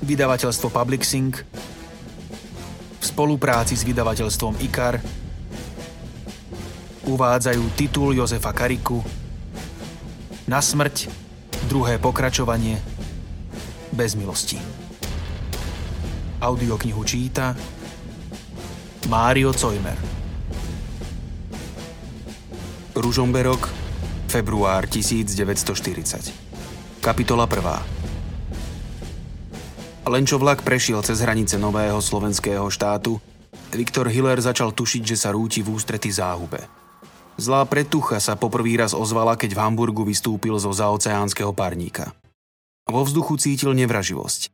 vydavateľstvo 0.00 0.72
Publixing, 0.72 1.32
v 3.00 3.04
spolupráci 3.04 3.76
s 3.76 3.84
vydavateľstvom 3.84 4.56
IKAR 4.64 5.00
uvádzajú 7.08 7.64
titul 7.76 8.16
Jozefa 8.16 8.52
Kariku 8.52 9.00
Na 10.48 10.58
smrť, 10.58 11.06
druhé 11.70 12.02
pokračovanie, 12.02 12.82
bez 13.94 14.18
milosti. 14.18 14.58
Audioknihu 16.40 17.04
číta 17.04 17.54
Mário 19.06 19.52
Cojmer. 19.52 19.96
Ružomberok, 22.96 23.68
február 24.26 24.90
1940. 24.90 27.00
Kapitola 27.00 27.46
1. 27.46 27.99
Len 30.00 30.24
čo 30.24 30.40
vlak 30.40 30.64
prešiel 30.64 31.04
cez 31.04 31.20
hranice 31.20 31.60
nového 31.60 32.00
slovenského 32.00 32.64
štátu, 32.72 33.20
Viktor 33.68 34.08
Hiller 34.08 34.40
začal 34.40 34.72
tušiť, 34.72 35.02
že 35.04 35.16
sa 35.20 35.36
rúti 35.36 35.60
v 35.60 35.76
ústrety 35.76 36.08
záhube. 36.08 36.64
Zlá 37.36 37.68
pretucha 37.68 38.16
sa 38.16 38.32
poprvý 38.32 38.80
raz 38.80 38.96
ozvala, 38.96 39.36
keď 39.36 39.52
v 39.52 39.60
Hamburgu 39.60 40.08
vystúpil 40.08 40.56
zo 40.56 40.72
zaoceánskeho 40.72 41.52
parníka. 41.52 42.16
Vo 42.88 43.04
vzduchu 43.04 43.36
cítil 43.36 43.76
nevraživosť. 43.76 44.48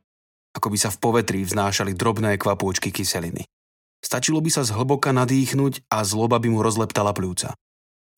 Ako 0.59 0.67
by 0.67 0.77
sa 0.83 0.91
v 0.91 0.99
povetrí 0.99 1.39
vznášali 1.47 1.95
drobné 1.95 2.35
kvapôčky 2.35 2.91
kyseliny. 2.91 3.47
Stačilo 4.03 4.43
by 4.43 4.51
sa 4.51 4.67
zhlboka 4.67 5.15
nadýchnuť 5.15 5.87
a 5.87 6.03
zloba 6.03 6.43
by 6.43 6.51
mu 6.51 6.59
rozleptala 6.59 7.15
pľúca. 7.15 7.55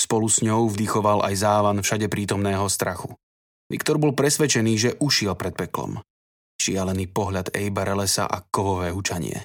Spolu 0.01 0.25
s 0.25 0.41
ňou 0.41 0.65
vdychoval 0.65 1.21
aj 1.29 1.45
závan 1.45 1.77
všade 1.77 2.09
prítomného 2.09 2.65
strachu. 2.65 3.13
Viktor 3.69 4.01
bol 4.01 4.17
presvedčený, 4.17 4.73
že 4.81 4.95
ušiel 4.97 5.37
pred 5.37 5.53
peklom 5.53 6.01
šialený 6.59 7.07
pohľad 7.09 7.55
Ejba 7.55 7.87
Relesa 7.87 8.27
a 8.27 8.43
kovové 8.43 8.91
hučanie. 8.91 9.41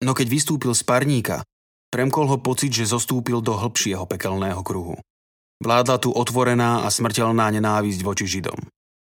No 0.00 0.16
keď 0.16 0.26
vystúpil 0.32 0.72
z 0.72 0.82
parníka, 0.82 1.44
premkol 1.92 2.32
ho 2.32 2.38
pocit, 2.40 2.72
že 2.72 2.88
zostúpil 2.88 3.44
do 3.44 3.54
hĺbšieho 3.54 4.08
pekelného 4.08 4.60
kruhu. 4.64 4.96
Vládla 5.60 5.96
tu 6.00 6.12
otvorená 6.12 6.84
a 6.84 6.88
smrteľná 6.92 7.48
nenávisť 7.52 8.00
voči 8.04 8.28
Židom. 8.28 8.60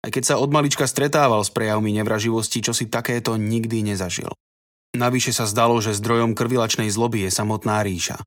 Aj 0.05 0.11
keď 0.13 0.23
sa 0.23 0.35
od 0.37 0.53
malička 0.53 0.85
stretával 0.85 1.41
s 1.41 1.51
prejavmi 1.51 1.97
nevraživosti, 1.97 2.61
čo 2.61 2.77
si 2.77 2.87
takéto 2.87 3.35
nikdy 3.41 3.83
nezažil. 3.83 4.29
Navyše 4.97 5.33
sa 5.33 5.49
zdalo, 5.49 5.81
že 5.81 5.97
zdrojom 5.97 6.37
krvilačnej 6.37 6.89
zloby 6.89 7.29
je 7.29 7.31
samotná 7.33 7.85
ríša. 7.85 8.21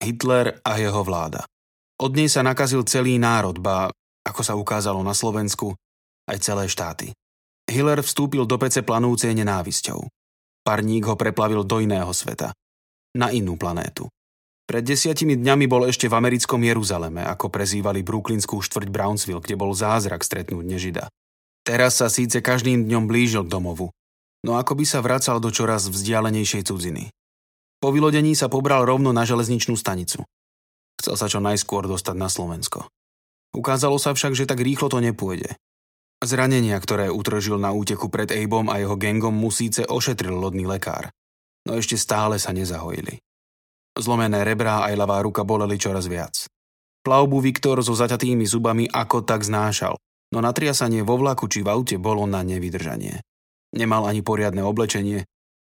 Hitler 0.00 0.60
a 0.60 0.76
jeho 0.76 1.00
vláda. 1.00 1.48
Od 1.96 2.12
nej 2.12 2.28
sa 2.28 2.44
nakazil 2.44 2.84
celý 2.84 3.16
národ, 3.16 3.56
ba, 3.56 3.88
ako 4.22 4.40
sa 4.44 4.52
ukázalo 4.52 5.00
na 5.00 5.16
Slovensku, 5.16 5.72
aj 6.28 6.38
celé 6.44 6.68
štáty. 6.68 7.16
Hiller 7.66 7.98
vstúpil 8.02 8.46
do 8.46 8.56
pece 8.62 8.86
planúcej 8.86 9.34
nenávisťou. 9.34 10.06
Parník 10.62 11.10
ho 11.10 11.14
preplavil 11.18 11.66
do 11.66 11.82
iného 11.82 12.10
sveta. 12.14 12.54
Na 13.18 13.34
inú 13.34 13.58
planétu. 13.58 14.06
Pred 14.66 14.82
desiatimi 14.82 15.38
dňami 15.38 15.70
bol 15.70 15.86
ešte 15.86 16.10
v 16.10 16.18
americkom 16.18 16.58
Jeruzaleme, 16.58 17.22
ako 17.22 17.50
prezývali 17.54 18.02
brooklynskú 18.02 18.58
štvrť 18.58 18.90
Brownsville, 18.90 19.38
kde 19.38 19.54
bol 19.54 19.70
zázrak 19.70 20.26
stretnúť 20.26 20.66
nežida. 20.66 21.06
Teraz 21.62 22.02
sa 22.02 22.10
síce 22.10 22.42
každým 22.42 22.86
dňom 22.86 23.06
blížil 23.06 23.46
k 23.46 23.52
domovu, 23.54 23.94
no 24.42 24.58
ako 24.58 24.78
by 24.78 24.84
sa 24.86 25.02
vracal 25.02 25.38
do 25.38 25.54
čoraz 25.54 25.86
vzdialenejšej 25.86 26.66
cudziny. 26.66 27.10
Po 27.78 27.94
vylodení 27.94 28.34
sa 28.34 28.50
pobral 28.50 28.82
rovno 28.82 29.14
na 29.14 29.22
železničnú 29.22 29.78
stanicu. 29.78 30.26
Chcel 30.98 31.14
sa 31.14 31.26
čo 31.30 31.38
najskôr 31.38 31.86
dostať 31.86 32.16
na 32.18 32.26
Slovensko. 32.26 32.90
Ukázalo 33.54 34.02
sa 34.02 34.14
však, 34.14 34.34
že 34.34 34.50
tak 34.50 34.62
rýchlo 34.62 34.90
to 34.90 34.98
nepôjde. 34.98 35.54
Zranenia, 36.26 36.74
ktoré 36.82 37.06
utržil 37.08 37.56
na 37.56 37.70
úteku 37.70 38.10
pred 38.10 38.28
Abom 38.34 38.66
a 38.66 38.82
jeho 38.82 38.98
gengom 38.98 39.32
mu 39.32 39.54
síce 39.54 39.86
ošetril 39.86 40.34
lodný 40.34 40.66
lekár, 40.66 41.14
no 41.64 41.78
ešte 41.78 41.94
stále 41.94 42.42
sa 42.42 42.50
nezahojili. 42.50 43.22
Zlomené 43.96 44.42
rebrá 44.44 44.84
aj 44.84 44.94
ľavá 44.98 45.22
ruka 45.22 45.46
boleli 45.46 45.78
čoraz 45.78 46.10
viac. 46.10 46.50
Plavbu 47.06 47.38
Viktor 47.38 47.78
so 47.86 47.94
zaťatými 47.94 48.42
zubami 48.44 48.90
ako 48.90 49.22
tak 49.22 49.46
znášal, 49.46 49.94
no 50.34 50.38
natriasanie 50.42 51.06
vo 51.06 51.16
vlaku 51.16 51.46
či 51.46 51.62
v 51.62 51.70
aute 51.70 51.96
bolo 51.96 52.26
na 52.26 52.42
nevydržanie. 52.42 53.22
Nemal 53.78 54.10
ani 54.10 54.26
poriadne 54.26 54.66
oblečenie, 54.66 55.22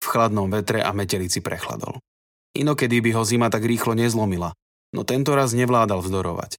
v 0.00 0.06
chladnom 0.06 0.50
vetre 0.50 0.82
a 0.82 0.90
metelici 0.90 1.38
prechladol. 1.38 2.02
Inokedy 2.58 2.98
by 2.98 3.10
ho 3.14 3.22
zima 3.22 3.46
tak 3.46 3.62
rýchlo 3.62 3.94
nezlomila, 3.94 4.50
no 4.90 5.06
tento 5.06 5.38
raz 5.38 5.54
nevládal 5.54 6.02
vzdorovať. 6.02 6.58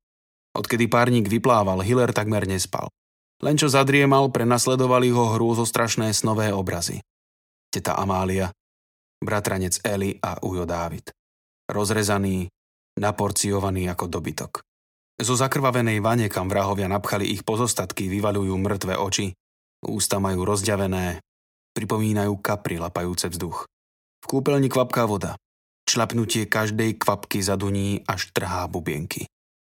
Odkedy 0.56 0.88
párnik 0.88 1.28
vyplával, 1.28 1.84
Hiller 1.84 2.16
takmer 2.16 2.48
nespal. 2.48 2.88
Len 3.42 3.58
čo 3.58 3.66
zadriemal, 3.74 4.30
prenasledovali 4.30 5.10
ho 5.10 5.34
hrôzostrašné 5.34 6.14
snové 6.14 6.54
obrazy. 6.54 7.02
Teta 7.74 7.98
Amália, 7.98 8.54
bratranec 9.18 9.82
Eli 9.82 10.14
a 10.22 10.38
Ujo 10.46 10.70
Dávid. 10.70 11.10
Rozrezaný, 11.66 12.46
naporciovaný 13.02 13.90
ako 13.90 14.06
dobytok. 14.06 14.62
Zo 15.18 15.34
zakrvavenej 15.34 16.02
vane, 16.02 16.30
kam 16.30 16.50
vrahovia 16.50 16.86
napchali 16.86 17.34
ich 17.34 17.42
pozostatky, 17.42 18.10
vyvalujú 18.10 18.54
mŕtve 18.58 18.98
oči, 18.98 19.34
ústa 19.86 20.22
majú 20.22 20.46
rozďavené, 20.46 21.22
pripomínajú 21.74 22.38
kapry 22.42 22.78
lapajúce 22.78 23.30
vzduch. 23.30 23.66
V 24.22 24.26
kúpeľni 24.30 24.70
kvapká 24.70 25.10
voda. 25.10 25.34
Člapnutie 25.90 26.46
každej 26.46 27.02
kvapky 27.02 27.42
zaduní 27.42 28.06
až 28.06 28.30
trhá 28.38 28.70
bubienky. 28.70 29.26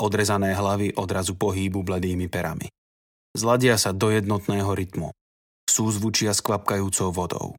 Odrezané 0.03 0.51
hlavy 0.51 0.99
odrazu 0.99 1.39
pohýbu 1.39 1.87
bledými 1.87 2.27
perami. 2.27 2.67
Zladia 3.33 3.81
sa 3.81 3.97
do 3.97 4.13
jednotného 4.13 4.77
rytmu. 4.77 5.09
Súzvučia 5.65 6.37
s 6.37 6.45
kvapkajúcou 6.45 7.09
vodou. 7.17 7.57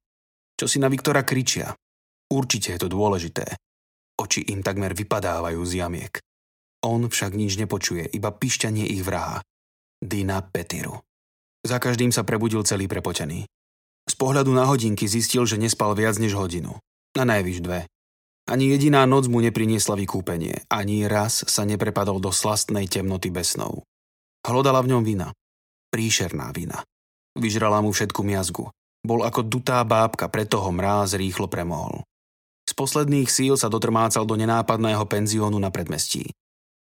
Čo 0.54 0.70
si 0.70 0.78
na 0.78 0.86
Viktora 0.86 1.26
kričia? 1.26 1.74
Určite 2.30 2.78
je 2.78 2.80
to 2.86 2.94
dôležité. 2.94 3.58
Oči 4.14 4.46
im 4.54 4.62
takmer 4.62 4.94
vypadávajú 4.94 5.66
z 5.66 5.82
jamiek. 5.82 6.14
On 6.86 7.02
však 7.02 7.34
nič 7.34 7.58
nepočuje, 7.58 8.06
iba 8.06 8.30
pišťanie 8.30 8.86
ich 8.86 9.02
vraha. 9.02 9.42
Dina 9.98 10.46
Petiru. 10.46 11.02
Za 11.66 11.82
každým 11.82 12.14
sa 12.14 12.22
prebudil 12.22 12.62
celý 12.70 12.86
prepotený. 12.86 13.50
Z 14.06 14.14
pohľadu 14.14 14.54
na 14.54 14.70
hodinky 14.70 15.10
zistil, 15.10 15.50
že 15.50 15.58
nespal 15.58 15.98
viac 15.98 16.22
než 16.22 16.38
hodinu. 16.38 16.78
Na 17.18 17.26
najvyš 17.26 17.66
dve. 17.66 17.90
Ani 18.46 18.70
jediná 18.70 19.10
noc 19.10 19.26
mu 19.26 19.42
nepriniesla 19.42 19.98
vykúpenie. 19.98 20.70
Ani 20.70 21.10
raz 21.10 21.42
sa 21.50 21.66
neprepadol 21.66 22.22
do 22.22 22.30
slastnej 22.30 22.86
temnoty 22.86 23.34
bez 23.34 23.58
snov. 23.58 23.82
Hlodala 24.46 24.86
v 24.86 24.94
ňom 24.94 25.02
vina 25.02 25.34
príšerná 25.94 26.50
vina. 26.50 26.82
Vyžrala 27.38 27.86
mu 27.86 27.94
všetku 27.94 28.26
miazgu. 28.26 28.74
Bol 29.06 29.22
ako 29.22 29.46
dutá 29.46 29.86
bábka, 29.86 30.26
preto 30.34 30.58
ho 30.58 30.72
mráz 30.74 31.14
rýchlo 31.14 31.46
premohol. 31.46 32.02
Z 32.66 32.74
posledných 32.74 33.30
síl 33.30 33.54
sa 33.54 33.70
dotrmácal 33.70 34.26
do 34.26 34.34
nenápadného 34.34 35.06
penziónu 35.06 35.62
na 35.62 35.70
predmestí. 35.70 36.34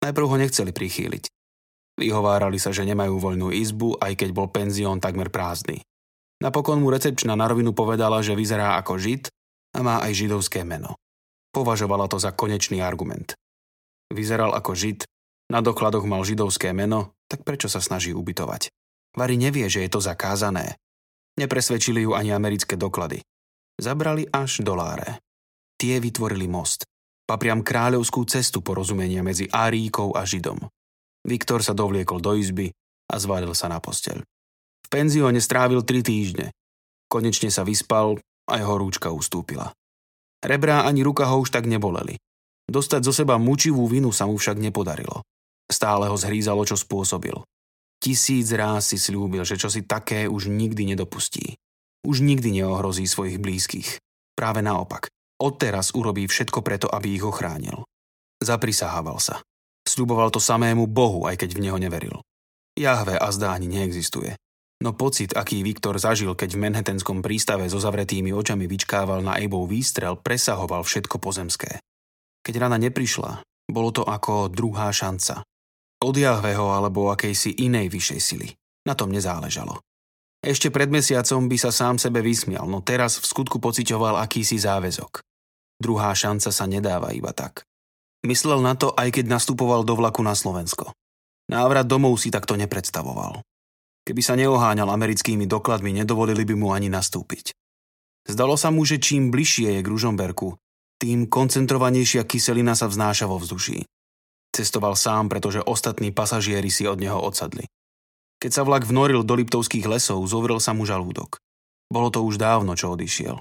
Najprv 0.03 0.27
ho 0.27 0.37
nechceli 0.43 0.75
prichýliť. 0.75 1.31
Vyhovárali 1.97 2.59
sa, 2.59 2.75
že 2.75 2.89
nemajú 2.89 3.17
voľnú 3.21 3.55
izbu, 3.55 4.03
aj 4.03 4.19
keď 4.19 4.28
bol 4.34 4.50
penzión 4.50 4.99
takmer 4.99 5.31
prázdny. 5.31 5.84
Napokon 6.43 6.83
mu 6.83 6.93
recepčná 6.93 7.33
na 7.33 7.49
rovinu 7.49 7.73
povedala, 7.73 8.21
že 8.21 8.37
vyzerá 8.37 8.77
ako 8.77 9.00
žid 9.00 9.33
a 9.73 9.81
má 9.81 10.05
aj 10.05 10.12
židovské 10.12 10.65
meno. 10.65 10.97
Považovala 11.53 12.09
to 12.12 12.21
za 12.21 12.37
konečný 12.37 12.84
argument. 12.84 13.33
Vyzeral 14.12 14.53
ako 14.53 14.77
žid, 14.77 15.09
na 15.49 15.65
dokladoch 15.65 16.05
mal 16.05 16.21
židovské 16.27 16.77
meno, 16.77 17.17
tak 17.31 17.47
prečo 17.47 17.73
sa 17.73 17.81
snaží 17.81 18.12
ubytovať? 18.12 18.69
Vary 19.16 19.41
nevie, 19.41 19.66
že 19.72 19.81
je 19.82 19.91
to 19.91 20.00
zakázané. 20.04 20.77
Nepresvedčili 21.41 22.04
ju 22.04 22.12
ani 22.12 22.37
americké 22.37 22.77
doklady. 22.77 23.25
Zabrali 23.81 24.28
až 24.28 24.60
doláre. 24.60 25.21
Tie 25.77 26.00
vytvorili 26.00 26.49
most. 26.49 26.84
Papriam 27.25 27.65
kráľovskú 27.65 28.25
cestu 28.28 28.60
porozumenia 28.60 29.21
medzi 29.25 29.49
Áríkou 29.49 30.15
a 30.16 30.22
Židom. 30.22 30.60
Viktor 31.26 31.60
sa 31.60 31.75
dovliekol 31.75 32.22
do 32.22 32.38
izby 32.38 32.71
a 33.10 33.15
zvalil 33.19 33.50
sa 33.53 33.66
na 33.66 33.82
posteľ. 33.82 34.22
V 34.87 34.88
penzióne 34.88 35.43
strávil 35.43 35.82
tri 35.82 36.00
týždne. 36.06 36.55
Konečne 37.11 37.50
sa 37.50 37.67
vyspal 37.67 38.23
a 38.46 38.52
jeho 38.62 38.79
rúčka 38.79 39.11
ustúpila. 39.11 39.75
Rebrá 40.38 40.87
ani 40.87 41.02
ruka 41.02 41.26
ho 41.26 41.43
už 41.43 41.50
tak 41.50 41.67
neboleli. 41.67 42.14
Dostať 42.70 43.00
zo 43.02 43.12
seba 43.14 43.35
mučivú 43.38 43.90
vinu 43.90 44.14
sa 44.14 44.31
mu 44.31 44.38
však 44.38 44.62
nepodarilo. 44.62 45.26
Stále 45.67 46.06
ho 46.06 46.14
zhrízalo, 46.14 46.62
čo 46.62 46.79
spôsobil. 46.79 47.35
Tisíc 47.96 48.52
ráz 48.52 48.93
si 48.93 48.98
slúbil, 49.00 49.43
že 49.43 49.56
čo 49.56 49.72
si 49.72 49.82
také 49.82 50.28
už 50.28 50.52
nikdy 50.52 50.94
nedopustí. 50.94 51.56
Už 52.06 52.22
nikdy 52.22 52.62
neohrozí 52.62 53.08
svojich 53.08 53.40
blízkych. 53.43 53.98
Práve 54.37 54.60
naopak. 54.62 55.10
Odteraz 55.37 55.93
urobí 55.93 56.28
všetko 56.28 56.62
preto, 56.62 56.87
aby 56.88 57.16
ich 57.16 57.25
ochránil. 57.25 57.84
Zaprisahával 58.40 59.19
sa. 59.20 59.43
Sľuboval 59.88 60.32
to 60.32 60.40
samému 60.40 60.88
Bohu, 60.88 61.25
aj 61.25 61.40
keď 61.40 61.56
v 61.56 61.62
neho 61.69 61.78
neveril. 61.81 62.20
Jahve 62.76 63.16
a 63.16 63.28
zdá 63.32 63.56
neexistuje. 63.56 64.37
No 64.84 64.92
pocit, 64.92 65.32
aký 65.32 65.64
Viktor 65.64 65.96
zažil, 65.96 66.37
keď 66.37 66.52
v 66.52 66.62
Manhattanskom 66.69 67.25
prístave 67.25 67.64
so 67.72 67.81
zavretými 67.81 68.28
očami 68.37 68.69
vyčkával 68.69 69.25
na 69.25 69.40
Abov 69.40 69.72
výstrel, 69.72 70.20
presahoval 70.20 70.84
všetko 70.84 71.16
pozemské. 71.16 71.81
Keď 72.44 72.54
rana 72.60 72.76
neprišla, 72.76 73.40
bolo 73.72 73.88
to 73.88 74.04
ako 74.04 74.52
druhá 74.52 74.92
šanca, 74.92 75.40
od 76.02 76.14
Jahveho 76.16 76.72
alebo 76.72 77.08
akejsi 77.12 77.56
inej 77.62 77.93
vyššej 77.93 78.20
sily. 78.20 78.48
Na 78.87 78.94
tom 78.94 79.10
nezáležalo. 79.10 79.81
Ešte 80.44 80.70
pred 80.70 80.87
mesiacom 80.93 81.50
by 81.50 81.56
sa 81.58 81.75
sám 81.75 81.98
sebe 81.98 82.22
vysmial, 82.22 82.69
no 82.70 82.84
teraz 82.84 83.19
v 83.19 83.26
skutku 83.26 83.58
pocitoval 83.58 84.20
akýsi 84.20 84.60
záväzok. 84.62 85.25
Druhá 85.82 86.14
šanca 86.14 86.54
sa 86.54 86.64
nedáva 86.70 87.10
iba 87.10 87.34
tak. 87.34 87.66
Myslel 88.22 88.62
na 88.62 88.78
to, 88.78 88.94
aj 88.94 89.10
keď 89.10 89.26
nastupoval 89.26 89.82
do 89.82 89.98
vlaku 89.98 90.22
na 90.22 90.38
Slovensko. 90.38 90.94
Návrat 91.50 91.87
domov 91.87 92.19
si 92.22 92.31
takto 92.31 92.54
nepredstavoval. 92.54 93.42
Keby 94.06 94.22
sa 94.22 94.38
neoháňal 94.38 94.87
americkými 94.87 95.50
dokladmi, 95.50 95.90
nedovolili 95.90 96.46
by 96.46 96.54
mu 96.54 96.70
ani 96.70 96.87
nastúpiť. 96.90 97.50
Zdalo 98.26 98.54
sa 98.58 98.70
mu, 98.70 98.87
že 98.87 99.02
čím 99.02 99.31
bližšie 99.31 99.78
je 99.78 99.81
k 99.82 99.90
Ružomberku, 99.90 100.58
tým 100.96 101.26
koncentrovanejšia 101.31 102.25
kyselina 102.25 102.75
sa 102.75 102.88
vznáša 102.88 103.28
vo 103.28 103.38
vzduší. 103.38 103.87
Cestoval 104.54 104.96
sám, 104.96 105.28
pretože 105.32 105.64
ostatní 105.64 106.12
pasažieri 106.12 106.70
si 106.70 106.87
od 106.88 107.00
neho 107.00 107.19
odsadli. 107.19 107.66
Keď 108.37 108.50
sa 108.52 108.62
vlak 108.69 108.84
vnoril 108.84 109.25
do 109.25 109.34
Liptovských 109.37 109.88
lesov, 109.88 110.20
zovrel 110.28 110.60
sa 110.60 110.76
mu 110.76 110.84
žalúdok. 110.84 111.40
Bolo 111.88 112.12
to 112.12 112.20
už 112.26 112.37
dávno, 112.37 112.76
čo 112.76 112.93
odišiel. 112.93 113.40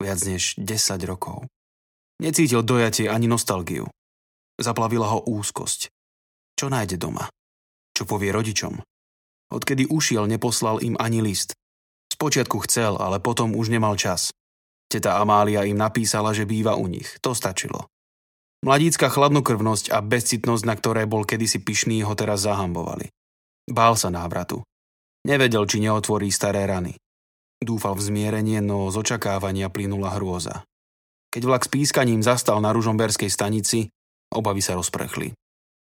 Viac 0.00 0.20
než 0.24 0.56
10 0.56 1.10
rokov. 1.10 1.44
Necítil 2.20 2.60
dojatie 2.60 3.08
ani 3.08 3.26
nostalgiu. 3.26 3.88
Zaplavila 4.60 5.08
ho 5.16 5.24
úzkosť. 5.24 5.88
Čo 6.56 6.68
nájde 6.68 7.00
doma? 7.00 7.32
Čo 7.96 8.04
povie 8.04 8.28
rodičom? 8.28 8.80
Odkedy 9.50 9.88
ušiel, 9.88 10.28
neposlal 10.28 10.84
im 10.84 10.94
ani 11.00 11.24
list. 11.24 11.56
Spočiatku 12.12 12.60
chcel, 12.68 13.00
ale 13.00 13.18
potom 13.18 13.56
už 13.56 13.72
nemal 13.72 13.96
čas. 13.96 14.30
Teta 14.90 15.16
Amália 15.16 15.64
im 15.64 15.80
napísala, 15.80 16.36
že 16.36 16.44
býva 16.44 16.76
u 16.76 16.86
nich. 16.86 17.16
To 17.24 17.32
stačilo. 17.32 17.88
Mladícka 18.60 19.08
chladnokrvnosť 19.08 19.88
a 19.88 20.04
bezcitnosť, 20.04 20.64
na 20.68 20.74
ktoré 20.76 21.08
bol 21.08 21.24
kedysi 21.24 21.64
pyšný, 21.64 22.04
ho 22.04 22.12
teraz 22.12 22.44
zahambovali. 22.44 23.08
Bál 23.70 23.96
sa 23.96 24.12
návratu. 24.12 24.60
Nevedel, 25.24 25.64
či 25.64 25.80
neotvorí 25.80 26.28
staré 26.28 26.68
rany. 26.68 26.96
Dúfal 27.60 27.96
v 27.96 28.04
zmierenie, 28.04 28.60
no 28.60 28.88
z 28.92 29.00
očakávania 29.00 29.72
plynula 29.72 30.16
hrôza. 30.16 30.64
Keď 31.32 31.42
vlak 31.44 31.62
s 31.64 31.72
pískaním 31.72 32.20
zastal 32.20 32.60
na 32.60 32.72
Ružomberskej 32.72 33.28
stanici, 33.32 33.88
Obavy 34.30 34.62
sa 34.62 34.78
rozprchli. 34.78 35.34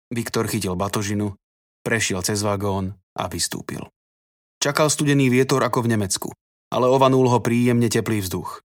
Viktor 0.07 0.47
chytil 0.47 0.79
batožinu, 0.79 1.35
prešiel 1.83 2.23
cez 2.23 2.39
vagón 2.39 2.95
a 3.11 3.27
vystúpil. 3.27 3.83
Čakal 4.63 4.87
studený 4.87 5.27
vietor 5.27 5.59
ako 5.67 5.83
v 5.83 5.91
Nemecku, 5.99 6.29
ale 6.71 6.87
ovanul 6.87 7.27
ho 7.27 7.43
príjemne 7.43 7.91
teplý 7.91 8.23
vzduch. 8.23 8.63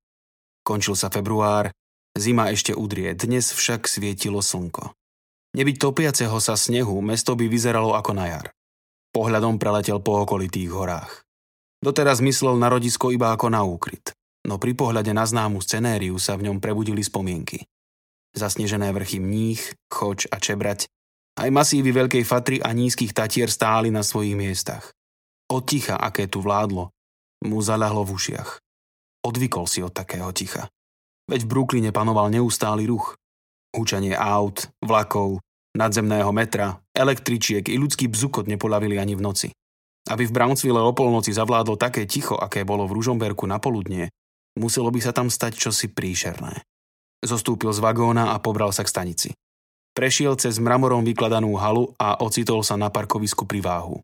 Končil 0.62 0.94
sa 0.94 1.10
február, 1.10 1.74
zima 2.18 2.52
ešte 2.52 2.76
udrie, 2.76 3.12
dnes 3.16 3.52
však 3.52 3.88
svietilo 3.88 4.40
slnko. 4.40 4.92
Nebyť 5.52 5.76
topiaceho 5.76 6.38
sa 6.40 6.56
snehu, 6.56 7.00
mesto 7.04 7.36
by 7.36 7.48
vyzeralo 7.48 7.92
ako 7.92 8.12
na 8.16 8.26
jar. 8.32 8.46
Pohľadom 9.12 9.60
preletel 9.60 10.00
po 10.00 10.24
okolitých 10.24 10.72
horách. 10.72 11.24
Doteraz 11.84 12.24
myslel 12.24 12.56
na 12.56 12.72
rodisko 12.72 13.12
iba 13.12 13.34
ako 13.36 13.52
na 13.52 13.60
úkryt, 13.66 14.16
no 14.48 14.56
pri 14.56 14.72
pohľade 14.72 15.12
na 15.12 15.28
známu 15.28 15.60
scenériu 15.60 16.16
sa 16.16 16.38
v 16.40 16.48
ňom 16.48 16.62
prebudili 16.62 17.04
spomienky 17.04 17.68
zasnežené 18.32 18.92
vrchy 18.92 19.20
Mních, 19.20 19.76
Choč 19.92 20.26
a 20.32 20.40
Čebrať, 20.40 20.88
aj 21.36 21.48
masívy 21.52 21.92
Veľkej 21.92 22.24
Fatry 22.24 22.56
a 22.60 22.72
nízkych 22.72 23.12
Tatier 23.12 23.48
stáli 23.48 23.88
na 23.92 24.04
svojich 24.04 24.36
miestach. 24.36 24.92
Od 25.52 25.64
ticha, 25.64 25.96
aké 25.96 26.28
tu 26.28 26.40
vládlo, 26.40 26.92
mu 27.44 27.58
zaľahlo 27.60 28.08
v 28.08 28.14
ušiach. 28.16 28.50
Odvykol 29.22 29.68
si 29.68 29.84
od 29.84 29.92
takého 29.92 30.28
ticha. 30.32 30.68
Veď 31.30 31.46
v 31.46 31.50
Brooklyne 31.50 31.90
panoval 31.94 32.30
neustály 32.32 32.86
ruch. 32.86 33.14
Húčanie 33.72 34.12
aut, 34.12 34.68
vlakov, 34.84 35.40
nadzemného 35.72 36.28
metra, 36.34 36.80
električiek 36.92 37.64
i 37.72 37.76
ľudský 37.80 38.08
bzukot 38.10 38.44
nepolavili 38.44 39.00
ani 39.00 39.16
v 39.16 39.24
noci. 39.24 39.48
Aby 40.10 40.28
v 40.28 40.34
Brownsville 40.34 40.82
o 40.82 40.92
polnoci 40.92 41.30
zavládlo 41.30 41.78
také 41.78 42.04
ticho, 42.04 42.34
aké 42.34 42.66
bolo 42.66 42.84
v 42.90 42.98
Ružomberku 42.98 43.46
na 43.46 43.62
poludnie, 43.62 44.10
muselo 44.58 44.90
by 44.90 45.00
sa 45.00 45.14
tam 45.14 45.30
stať 45.30 45.56
čosi 45.56 45.88
príšerné. 45.94 46.66
Zostúpil 47.22 47.70
z 47.70 47.78
vagóna 47.78 48.34
a 48.34 48.42
pobral 48.42 48.74
sa 48.74 48.82
k 48.82 48.90
stanici. 48.90 49.30
Prešiel 49.94 50.34
cez 50.40 50.58
mramorom 50.58 51.06
vykladanú 51.06 51.54
halu 51.54 51.94
a 52.00 52.18
ocitol 52.24 52.66
sa 52.66 52.74
na 52.74 52.90
parkovisku 52.90 53.46
pri 53.46 53.62
váhu. 53.62 54.02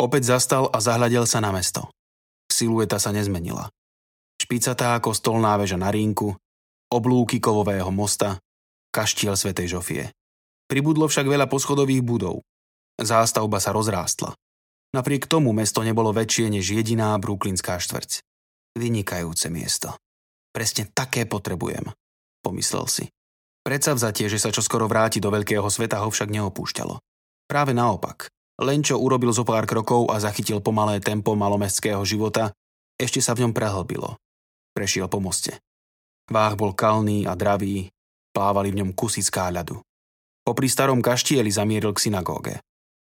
Opäť 0.00 0.32
zastal 0.32 0.70
a 0.72 0.78
zahľadel 0.80 1.28
sa 1.28 1.42
na 1.42 1.52
mesto. 1.52 1.90
Silueta 2.48 2.96
sa 2.96 3.12
nezmenila. 3.12 3.68
Špicatá 4.40 4.96
ako 4.96 5.12
stolná 5.12 5.58
väža 5.58 5.76
na 5.76 5.90
rínku, 5.92 6.32
oblúky 6.92 7.42
kovového 7.42 7.88
mosta, 7.90 8.38
kaštiel 8.90 9.34
Svetej 9.34 9.76
Žofie. 9.76 10.04
Pribudlo 10.66 11.06
však 11.06 11.26
veľa 11.26 11.46
poschodových 11.46 12.02
budov. 12.02 12.42
Zástavba 12.98 13.62
sa 13.62 13.70
rozrástla. 13.76 14.34
Napriek 14.96 15.28
tomu 15.28 15.52
mesto 15.52 15.84
nebolo 15.84 16.10
väčšie 16.10 16.48
než 16.48 16.72
jediná 16.72 17.12
brúklinská 17.20 17.76
štvrť. 17.76 18.24
Vynikajúce 18.78 19.52
miesto. 19.52 19.94
Presne 20.50 20.88
také 20.90 21.28
potrebujem 21.28 21.92
pomyslel 22.46 22.86
si. 22.86 23.04
Predsavzatie, 23.66 24.30
že 24.30 24.38
sa 24.38 24.54
čoskoro 24.54 24.86
vráti 24.86 25.18
do 25.18 25.34
veľkého 25.34 25.66
sveta, 25.66 25.98
ho 26.06 26.14
však 26.14 26.30
neopúšťalo. 26.30 27.02
Práve 27.50 27.74
naopak. 27.74 28.30
Len 28.62 28.86
čo 28.86 29.02
urobil 29.02 29.34
zo 29.34 29.42
pár 29.42 29.66
krokov 29.66 30.06
a 30.14 30.22
zachytil 30.22 30.62
pomalé 30.62 31.02
tempo 31.02 31.34
malomestského 31.34 32.00
života, 32.06 32.54
ešte 32.94 33.18
sa 33.18 33.34
v 33.34 33.44
ňom 33.44 33.52
prehlbilo. 33.52 34.14
Prešiel 34.70 35.10
po 35.10 35.18
moste. 35.18 35.58
Váh 36.26 36.54
bol 36.58 36.74
kalný 36.74 37.22
a 37.24 37.38
dravý, 37.38 37.86
plávali 38.34 38.74
v 38.74 38.82
ňom 38.82 38.90
kusy 38.92 39.22
skáľadu. 39.22 39.78
Popri 40.42 40.66
starom 40.66 41.02
kaštieli 41.02 41.50
zamieril 41.50 41.94
k 41.94 42.06
synagóge. 42.06 42.54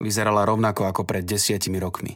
Vyzerala 0.02 0.42
rovnako 0.46 0.90
ako 0.90 1.02
pred 1.06 1.22
desiatimi 1.22 1.78
rokmi. 1.78 2.14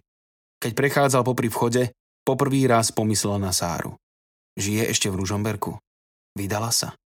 Keď 0.59 0.75
prechádzal 0.75 1.23
popri 1.23 1.47
vchode, 1.47 1.95
poprvý 2.27 2.67
raz 2.67 2.91
pomyslel 2.91 3.39
na 3.39 3.55
Sáru. 3.55 3.95
Žije 4.59 4.91
ešte 4.91 5.07
v 5.07 5.23
Ružomberku? 5.23 5.79
Vydala 6.35 6.75
sa? 6.75 6.99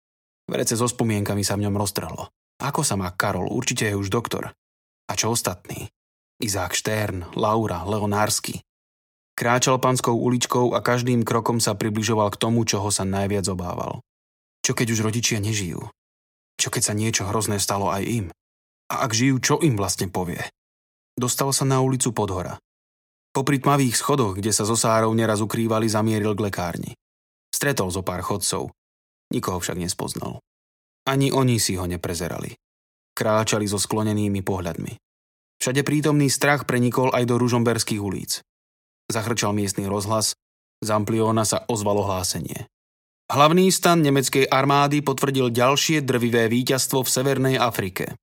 Vrece 0.46 0.78
so 0.78 0.86
spomienkami 0.86 1.42
sa 1.42 1.58
v 1.58 1.66
ňom 1.66 1.74
roztrhlo. 1.74 2.30
Ako 2.62 2.86
sa 2.86 2.94
má 2.94 3.10
Karol? 3.14 3.50
Určite 3.50 3.90
je 3.90 3.98
už 3.98 4.10
doktor. 4.10 4.54
A 5.10 5.12
čo 5.18 5.34
ostatní? 5.34 5.90
Izák 6.38 6.72
Štern, 6.72 7.34
Laura, 7.34 7.82
Leonársky. 7.82 8.62
Kráčal 9.38 9.80
panskou 9.80 10.14
uličkou 10.14 10.76
a 10.76 10.84
každým 10.84 11.24
krokom 11.24 11.58
sa 11.58 11.72
približoval 11.74 12.34
k 12.34 12.40
tomu, 12.40 12.66
čoho 12.68 12.92
sa 12.92 13.08
najviac 13.08 13.46
obával. 13.48 14.04
Čo 14.60 14.76
keď 14.76 14.86
už 14.92 15.00
rodičia 15.00 15.38
nežijú? 15.40 15.80
Čo 16.60 16.68
keď 16.68 16.82
sa 16.84 16.94
niečo 16.94 17.24
hrozné 17.24 17.56
stalo 17.56 17.88
aj 17.88 18.04
im? 18.04 18.26
A 18.92 19.06
ak 19.06 19.16
žijú, 19.16 19.40
čo 19.40 19.54
im 19.64 19.80
vlastne 19.80 20.12
povie? 20.12 20.42
Dostal 21.16 21.54
sa 21.56 21.64
na 21.64 21.80
ulicu 21.80 22.12
Podhora. 22.12 22.60
Popri 23.30 23.62
tmavých 23.62 23.94
schodoch, 23.94 24.36
kde 24.36 24.50
sa 24.50 24.66
zo 24.66 24.74
sárov 24.74 25.14
neraz 25.14 25.38
ukrývali, 25.38 25.86
zamieril 25.86 26.34
k 26.34 26.50
lekárni. 26.50 26.92
Stretol 27.54 27.94
zo 27.94 28.02
pár 28.02 28.26
chodcov. 28.26 28.74
Nikoho 29.30 29.62
však 29.62 29.78
nespoznal. 29.78 30.42
Ani 31.06 31.30
oni 31.30 31.62
si 31.62 31.78
ho 31.78 31.86
neprezerali. 31.86 32.58
Kráčali 33.14 33.70
so 33.70 33.78
sklonenými 33.78 34.42
pohľadmi. 34.42 34.92
Všade 35.60 35.84
prítomný 35.86 36.26
strach 36.32 36.66
prenikol 36.66 37.14
aj 37.14 37.24
do 37.28 37.38
ružomberských 37.38 38.00
ulic. 38.02 38.42
Zachrčal 39.10 39.50
miestny 39.50 39.90
rozhlas, 39.90 40.38
z 40.78 40.88
Ampliona 40.94 41.42
sa 41.42 41.66
ozvalo 41.66 42.06
hlásenie. 42.06 42.70
Hlavný 43.26 43.70
stan 43.74 44.02
nemeckej 44.06 44.46
armády 44.46 45.02
potvrdil 45.02 45.50
ďalšie 45.50 46.02
drvivé 46.06 46.46
víťazstvo 46.46 47.02
v 47.02 47.12
Severnej 47.12 47.56
Afrike. 47.58 48.14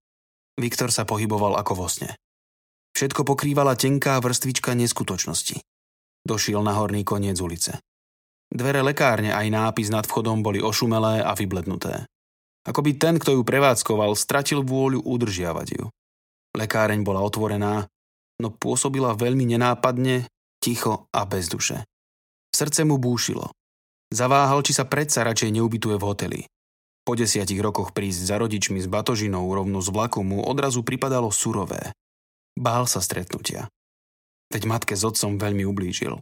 Viktor 0.56 0.90
sa 0.90 1.04
pohyboval 1.04 1.60
ako 1.60 1.74
vo 1.76 1.88
sne. 1.88 2.16
Všetko 2.96 3.28
pokrývala 3.28 3.78
tenká 3.78 4.18
vrstvička 4.18 4.74
neskutočnosti. 4.74 5.62
Došiel 6.26 6.66
na 6.66 6.76
horný 6.76 7.06
koniec 7.06 7.38
ulice. 7.40 7.78
Dvere 8.48 8.80
lekárne 8.80 9.36
aj 9.36 9.48
nápis 9.52 9.92
nad 9.92 10.08
vchodom 10.08 10.40
boli 10.40 10.64
ošumelé 10.64 11.20
a 11.20 11.36
vyblednuté. 11.36 12.08
Ako 12.68 12.84
by 12.84 12.92
ten, 13.00 13.16
kto 13.20 13.38
ju 13.38 13.42
prevádzkoval, 13.48 14.12
stratil 14.16 14.64
vôľu 14.64 15.04
udržiavať 15.04 15.68
ju. 15.78 15.86
Lekáreň 16.58 17.04
bola 17.04 17.24
otvorená, 17.24 17.88
no 18.44 18.52
pôsobila 18.52 19.16
veľmi 19.16 19.56
nenápadne, 19.56 20.28
ticho 20.62 21.08
a 21.14 21.26
bez 21.26 21.48
duše. 21.52 21.84
Srdce 22.52 22.84
mu 22.84 22.98
búšilo. 22.98 23.54
Zaváhal, 24.08 24.64
či 24.64 24.72
sa 24.72 24.88
predsa 24.88 25.28
radšej 25.28 25.52
neubytuje 25.60 26.00
v 26.00 26.08
hoteli. 26.08 26.42
Po 27.08 27.16
desiatich 27.16 27.60
rokoch 27.64 27.96
prísť 27.96 28.22
za 28.24 28.36
rodičmi 28.36 28.84
s 28.84 28.88
batožinou 28.88 29.48
rovno 29.52 29.80
z 29.80 29.92
vlaku 29.92 30.24
mu 30.24 30.44
odrazu 30.44 30.84
pripadalo 30.84 31.32
surové. 31.32 31.96
Bál 32.58 32.84
sa 32.84 33.00
stretnutia. 33.00 33.72
Veď 34.52 34.64
matke 34.68 34.96
s 34.96 35.04
otcom 35.04 35.40
veľmi 35.40 35.64
ublížil. 35.68 36.20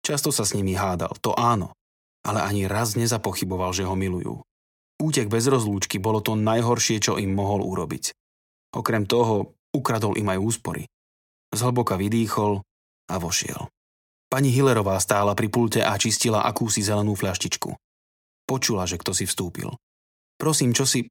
Často 0.00 0.32
sa 0.32 0.48
s 0.48 0.56
nimi 0.56 0.72
hádal, 0.76 1.12
to 1.20 1.36
áno, 1.36 1.76
ale 2.24 2.40
ani 2.40 2.64
raz 2.64 2.96
nezapochyboval, 2.96 3.72
že 3.76 3.84
ho 3.84 3.92
milujú. 3.96 4.40
Útek 5.00 5.32
bez 5.32 5.48
rozlúčky 5.48 5.96
bolo 5.96 6.20
to 6.20 6.36
najhoršie, 6.36 7.00
čo 7.00 7.16
im 7.16 7.32
mohol 7.32 7.64
urobiť. 7.64 8.12
Okrem 8.76 9.08
toho, 9.08 9.56
ukradol 9.72 10.16
im 10.20 10.28
aj 10.28 10.40
úspory. 10.40 10.84
Zhlboka 11.52 11.96
vydýchol 11.96 12.60
a 13.10 13.18
vošiel. 13.18 13.66
Pani 14.30 14.54
Hillerová 14.54 14.94
stála 15.02 15.34
pri 15.34 15.50
pulte 15.50 15.82
a 15.82 15.98
čistila 15.98 16.46
akúsi 16.46 16.86
zelenú 16.86 17.18
fľaštičku. 17.18 17.74
Počula, 18.46 18.86
že 18.86 18.94
kto 19.02 19.10
si 19.10 19.26
vstúpil. 19.26 19.74
Prosím, 20.38 20.70
čo 20.70 20.86
si... 20.86 21.10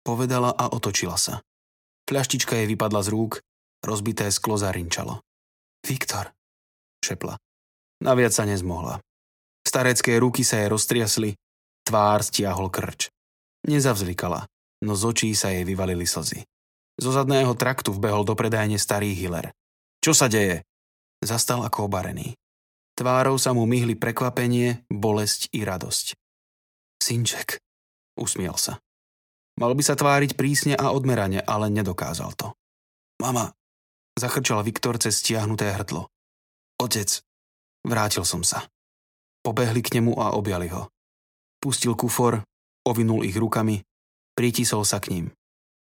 Povedala 0.00 0.48
a 0.56 0.72
otočila 0.72 1.20
sa. 1.20 1.44
Fľaštička 2.08 2.56
jej 2.56 2.64
vypadla 2.72 3.04
z 3.04 3.12
rúk, 3.12 3.44
rozbité 3.84 4.32
sklo 4.32 4.56
zarinčalo. 4.56 5.20
Viktor, 5.84 6.32
šepla. 7.04 7.36
Naviac 8.00 8.32
sa 8.32 8.48
nezmohla. 8.48 9.04
Starecké 9.60 10.16
ruky 10.16 10.40
sa 10.40 10.64
jej 10.64 10.72
roztriasli, 10.72 11.36
tvár 11.84 12.24
stiahol 12.24 12.72
krč. 12.72 13.12
Nezavzlikala, 13.68 14.48
no 14.80 14.96
z 14.96 15.02
očí 15.04 15.28
sa 15.36 15.52
jej 15.52 15.68
vyvalili 15.68 16.08
slzy. 16.08 16.40
Zo 16.96 17.12
zadného 17.12 17.52
traktu 17.52 17.92
vbehol 17.92 18.24
do 18.24 18.32
predajne 18.32 18.80
starý 18.80 19.12
Hiller. 19.12 19.52
Čo 20.00 20.16
sa 20.16 20.32
deje? 20.32 20.64
Zastal 21.20 21.60
ako 21.64 21.88
obarený. 21.88 22.32
Tvárou 22.96 23.36
sa 23.36 23.52
mu 23.52 23.64
myhli 23.64 23.96
prekvapenie, 23.96 24.84
bolesť 24.88 25.52
i 25.52 25.64
radosť. 25.64 26.16
Synček, 27.00 27.60
usmiel 28.16 28.56
sa. 28.56 28.80
Mal 29.60 29.72
by 29.76 29.82
sa 29.84 29.96
tváriť 29.96 30.36
prísne 30.36 30.72
a 30.76 30.92
odmerane, 30.92 31.44
ale 31.44 31.68
nedokázal 31.68 32.32
to. 32.36 32.56
Mama, 33.20 33.52
zachrčal 34.16 34.64
Viktor 34.64 34.96
cez 34.96 35.20
stiahnuté 35.20 35.68
hrdlo. 35.76 36.08
Otec, 36.80 37.20
vrátil 37.84 38.24
som 38.24 38.40
sa. 38.40 38.64
Pobehli 39.44 39.84
k 39.84 40.00
nemu 40.00 40.16
a 40.16 40.32
objali 40.32 40.72
ho. 40.72 40.88
Pustil 41.60 41.92
kufor, 41.92 42.40
ovinul 42.88 43.28
ich 43.28 43.36
rukami, 43.36 43.84
pritisol 44.32 44.88
sa 44.88 44.96
k 44.96 45.12
ním. 45.12 45.26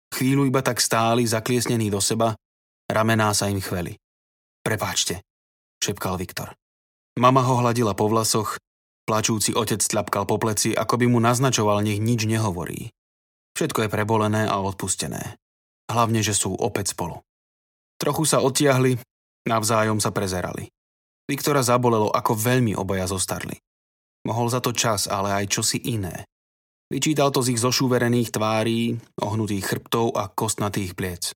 Chvíľu 0.09 0.49
iba 0.49 0.65
tak 0.65 0.81
stáli, 0.81 1.29
zakliesnení 1.29 1.93
do 1.93 2.01
seba, 2.01 2.33
ramená 2.89 3.37
sa 3.37 3.53
im 3.53 3.61
chveli. 3.61 4.01
Prepáčte, 4.69 5.25
šepkal 5.81 6.21
Viktor. 6.21 6.53
Mama 7.17 7.41
ho 7.41 7.65
hladila 7.65 7.97
po 7.97 8.05
vlasoch, 8.05 8.61
plačúci 9.09 9.57
otec 9.57 9.81
tľapkal 9.81 10.29
po 10.29 10.37
pleci, 10.37 10.77
ako 10.77 11.01
by 11.01 11.09
mu 11.09 11.25
naznačoval, 11.25 11.81
nech 11.81 11.97
nič 11.97 12.29
nehovorí. 12.29 12.93
Všetko 13.57 13.89
je 13.89 13.89
prebolené 13.89 14.45
a 14.45 14.61
odpustené. 14.61 15.41
Hlavne, 15.89 16.21
že 16.21 16.37
sú 16.37 16.53
opäť 16.53 16.93
spolu. 16.93 17.17
Trochu 17.97 18.29
sa 18.29 18.45
odtiahli, 18.45 19.01
navzájom 19.49 20.05
sa 20.05 20.13
prezerali. 20.13 20.69
Viktora 21.25 21.65
zabolelo, 21.65 22.13
ako 22.13 22.37
veľmi 22.37 22.77
obaja 22.77 23.09
zostarli. 23.09 23.57
Mohol 24.29 24.53
za 24.53 24.61
to 24.61 24.77
čas, 24.77 25.09
ale 25.09 25.33
aj 25.33 25.49
čosi 25.49 25.81
iné. 25.81 26.29
Vyčítal 26.93 27.33
to 27.33 27.41
z 27.41 27.57
ich 27.57 27.61
zošúverených 27.65 28.37
tvárí, 28.37 29.01
ohnutých 29.17 29.65
chrbtov 29.65 30.13
a 30.13 30.29
kostnatých 30.29 30.93
pliec. 30.93 31.33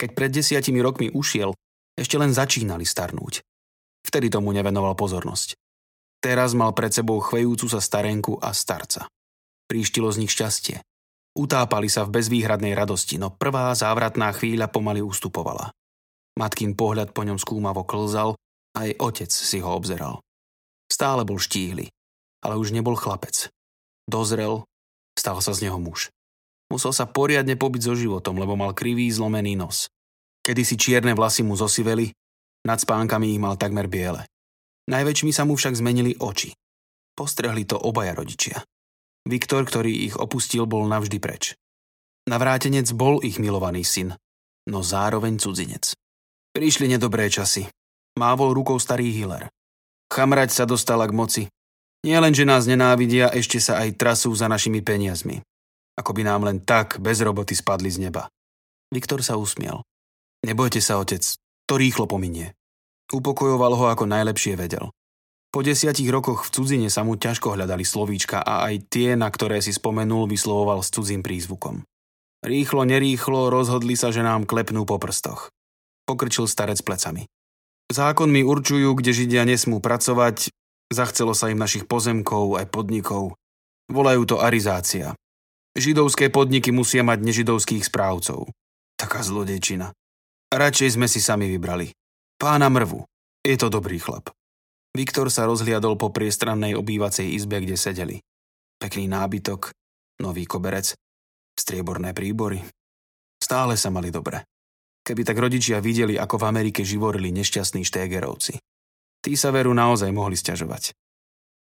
Keď 0.00 0.16
pred 0.16 0.32
desiatimi 0.32 0.80
rokmi 0.80 1.12
ušiel, 1.12 1.52
ešte 1.94 2.18
len 2.18 2.34
začínali 2.34 2.82
starnúť. 2.86 3.42
Vtedy 4.04 4.28
tomu 4.28 4.52
nevenoval 4.52 4.98
pozornosť. 4.98 5.56
Teraz 6.20 6.52
mal 6.56 6.72
pred 6.72 6.92
sebou 6.92 7.20
chvejúcu 7.20 7.66
sa 7.68 7.80
starenku 7.80 8.40
a 8.40 8.52
starca. 8.52 9.08
Príštilo 9.68 10.12
z 10.12 10.24
nich 10.24 10.32
šťastie. 10.32 10.80
Utápali 11.34 11.90
sa 11.90 12.06
v 12.06 12.20
bezvýhradnej 12.20 12.76
radosti, 12.78 13.18
no 13.18 13.32
prvá 13.32 13.74
závratná 13.74 14.30
chvíľa 14.32 14.70
pomaly 14.70 15.02
ustupovala. 15.02 15.74
Matkin 16.38 16.78
pohľad 16.78 17.10
po 17.10 17.26
ňom 17.26 17.38
skúmavo 17.38 17.82
klzal, 17.82 18.38
aj 18.78 18.94
otec 18.98 19.30
si 19.30 19.58
ho 19.58 19.70
obzeral. 19.74 20.22
Stále 20.86 21.26
bol 21.26 21.42
štíhly, 21.42 21.90
ale 22.42 22.54
už 22.58 22.70
nebol 22.70 22.94
chlapec. 22.94 23.50
Dozrel, 24.06 24.62
Stal 25.14 25.38
sa 25.38 25.54
z 25.54 25.70
neho 25.70 25.78
muž. 25.78 26.10
Musel 26.68 26.90
sa 26.90 27.06
poriadne 27.06 27.54
pobiť 27.54 27.86
so 27.86 27.94
životom, 27.94 28.34
lebo 28.34 28.58
mal 28.58 28.74
krivý 28.74 29.06
zlomený 29.14 29.54
nos. 29.54 29.86
Kedy 30.44 30.62
si 30.62 30.76
čierne 30.76 31.16
vlasy 31.16 31.40
mu 31.40 31.56
zosiveli, 31.56 32.12
nad 32.68 32.76
spánkami 32.76 33.32
ich 33.32 33.40
mal 33.40 33.56
takmer 33.56 33.88
biele. 33.88 34.28
Najväčšmi 34.92 35.32
sa 35.32 35.48
mu 35.48 35.56
však 35.56 35.80
zmenili 35.80 36.12
oči. 36.20 36.52
Postrehli 37.16 37.64
to 37.64 37.80
obaja 37.80 38.12
rodičia. 38.12 38.60
Viktor, 39.24 39.64
ktorý 39.64 40.04
ich 40.04 40.14
opustil, 40.20 40.68
bol 40.68 40.84
navždy 40.84 41.16
preč. 41.16 41.56
Navrátenec 42.28 42.92
bol 42.92 43.24
ich 43.24 43.40
milovaný 43.40 43.88
syn, 43.88 44.12
no 44.68 44.84
zároveň 44.84 45.40
cudzinec. 45.40 45.96
Prišli 46.52 46.92
nedobré 46.92 47.32
časy. 47.32 47.64
Mávol 48.20 48.52
rukou 48.52 48.76
starý 48.76 49.08
Hiller. 49.16 49.48
Chamrať 50.12 50.52
sa 50.52 50.64
dostala 50.68 51.08
k 51.08 51.16
moci 51.16 51.42
nie 52.04 52.20
len, 52.20 52.36
že 52.36 52.44
nás 52.44 52.68
nenávidia, 52.68 53.32
ešte 53.32 53.56
sa 53.56 53.80
aj 53.80 53.96
trasú 53.96 54.28
za 54.36 54.44
našimi 54.44 54.84
peniazmi. 54.84 55.40
Ako 55.96 56.12
by 56.12 56.22
nám 56.28 56.44
len 56.44 56.60
tak 56.60 57.00
bez 57.00 57.24
roboty 57.24 57.56
spadli 57.56 57.88
z 57.88 58.04
neba. 58.04 58.28
Viktor 58.92 59.24
sa 59.24 59.40
usmial. 59.40 59.80
Nebojte 60.44 60.84
sa, 60.84 61.00
otec, 61.00 61.24
to 61.64 61.74
rýchlo 61.80 62.04
pominie. 62.04 62.52
Upokojoval 63.08 63.72
ho 63.74 63.84
ako 63.88 64.04
najlepšie 64.04 64.60
vedel. 64.60 64.92
Po 65.48 65.64
desiatich 65.64 66.10
rokoch 66.10 66.44
v 66.44 66.52
cudzine 66.52 66.88
sa 66.92 67.06
mu 67.06 67.16
ťažko 67.16 67.56
hľadali 67.56 67.86
slovíčka 67.86 68.42
a 68.42 68.68
aj 68.68 68.90
tie, 68.92 69.14
na 69.16 69.30
ktoré 69.30 69.64
si 69.64 69.72
spomenul, 69.72 70.28
vyslovoval 70.28 70.84
s 70.84 70.92
cudzím 70.92 71.24
prízvukom. 71.24 71.86
Rýchlo, 72.44 72.84
nerýchlo 72.84 73.48
rozhodli 73.48 73.96
sa, 73.96 74.12
že 74.12 74.20
nám 74.20 74.44
klepnú 74.44 74.84
po 74.84 75.00
prstoch. 75.00 75.48
Pokrčil 76.04 76.44
starec 76.44 76.84
plecami. 76.84 77.24
Zákonmi 77.88 78.44
určujú, 78.44 78.92
kde 78.98 79.16
Židia 79.16 79.48
nesmú 79.48 79.80
pracovať, 79.80 80.52
Zachcelo 80.92 81.32
sa 81.32 81.48
im 81.48 81.58
našich 81.58 81.88
pozemkov 81.88 82.60
aj 82.60 82.68
podnikov. 82.68 83.34
Volajú 83.88 84.22
to 84.28 84.36
arizácia. 84.40 85.16
Židovské 85.74 86.28
podniky 86.28 86.70
musia 86.70 87.02
mať 87.02 87.24
nežidovských 87.24 87.88
správcov. 87.88 88.52
Taká 88.94 89.24
zlodejčina. 89.24 89.90
Radšej 90.54 90.94
sme 90.94 91.10
si 91.10 91.18
sami 91.18 91.50
vybrali. 91.50 91.90
Pána 92.38 92.70
Mrvu. 92.70 93.02
Je 93.42 93.58
to 93.58 93.66
dobrý 93.66 93.98
chlap. 93.98 94.30
Viktor 94.94 95.26
sa 95.26 95.50
rozhliadol 95.50 95.98
po 95.98 96.14
priestrannej 96.14 96.78
obývacej 96.78 97.26
izbe, 97.34 97.58
kde 97.58 97.74
sedeli. 97.74 98.22
Pekný 98.78 99.10
nábytok, 99.10 99.74
nový 100.22 100.46
koberec, 100.46 100.94
strieborné 101.58 102.14
príbory. 102.14 102.62
Stále 103.42 103.74
sa 103.74 103.90
mali 103.90 104.14
dobre. 104.14 104.46
Keby 105.02 105.26
tak 105.26 105.42
rodičia 105.42 105.82
videli, 105.82 106.14
ako 106.14 106.38
v 106.38 106.46
Amerike 106.46 106.86
živorili 106.86 107.34
nešťastní 107.34 107.82
štégerovci. 107.82 108.54
Tí 109.26 109.34
sa 109.34 109.50
veru 109.50 109.74
naozaj 109.74 110.14
mohli 110.14 110.38
stiažovať. 110.38 110.94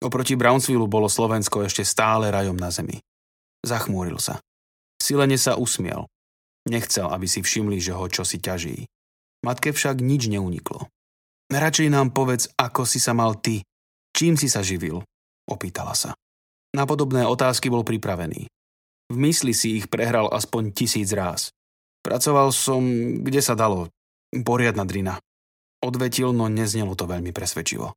Oproti 0.05 0.37
Brownsvillu 0.37 0.85
bolo 0.85 1.09
Slovensko 1.09 1.65
ešte 1.65 1.81
stále 1.89 2.29
rajom 2.29 2.61
na 2.61 2.69
zemi. 2.69 3.01
Zachmúril 3.65 4.21
sa. 4.21 4.37
Silene 5.01 5.41
sa 5.41 5.57
usmiel. 5.57 6.12
Nechcel, 6.69 7.11
aby 7.11 7.27
si 7.27 7.43
všimli, 7.43 7.83
že 7.83 7.97
ho 7.97 8.07
čosi 8.07 8.39
ťaží. 8.39 8.87
Matke 9.43 9.75
však 9.75 9.99
nič 9.99 10.31
neuniklo. 10.31 10.87
Radšej 11.51 11.89
nám 11.91 12.15
povedz, 12.15 12.49
ako 12.55 12.87
si 12.87 13.03
sa 13.03 13.13
mal 13.13 13.35
ty. 13.43 13.67
Čím 14.15 14.39
si 14.39 14.47
sa 14.47 14.63
živil? 14.63 15.03
Opýtala 15.51 15.93
sa. 15.99 16.15
Na 16.73 16.87
podobné 16.87 17.27
otázky 17.27 17.69
bol 17.69 17.83
pripravený. 17.83 18.47
V 19.13 19.17
mysli 19.19 19.53
si 19.53 19.83
ich 19.83 19.91
prehral 19.91 20.31
aspoň 20.31 20.73
tisíc 20.73 21.11
ráz. 21.13 21.53
Pracoval 22.01 22.55
som, 22.55 22.81
kde 23.21 23.45
sa 23.45 23.53
dalo. 23.53 23.93
Poriadna 24.33 24.89
drina. 24.89 25.21
Odvetil, 25.83 26.33
no 26.33 26.47
neznelo 26.49 26.95
to 26.97 27.05
veľmi 27.05 27.35
presvedčivo. 27.35 27.93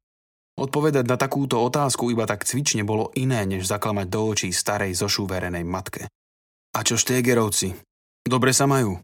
Odpovedať 0.55 1.05
na 1.07 1.15
takúto 1.19 1.61
otázku 1.61 2.11
iba 2.11 2.23
tak 2.27 2.47
cvične 2.47 2.83
bolo 2.87 3.11
iné, 3.15 3.43
než 3.43 3.67
zaklamať 3.67 4.07
do 4.07 4.21
očí 4.31 4.49
starej 4.51 4.95
zošúverenej 4.95 5.63
matke. 5.67 6.07
A 6.75 6.79
čo 6.83 6.99
štégerovci? 6.99 7.75
Dobre 8.25 8.57
sa 8.57 8.65
majú? 8.65 8.97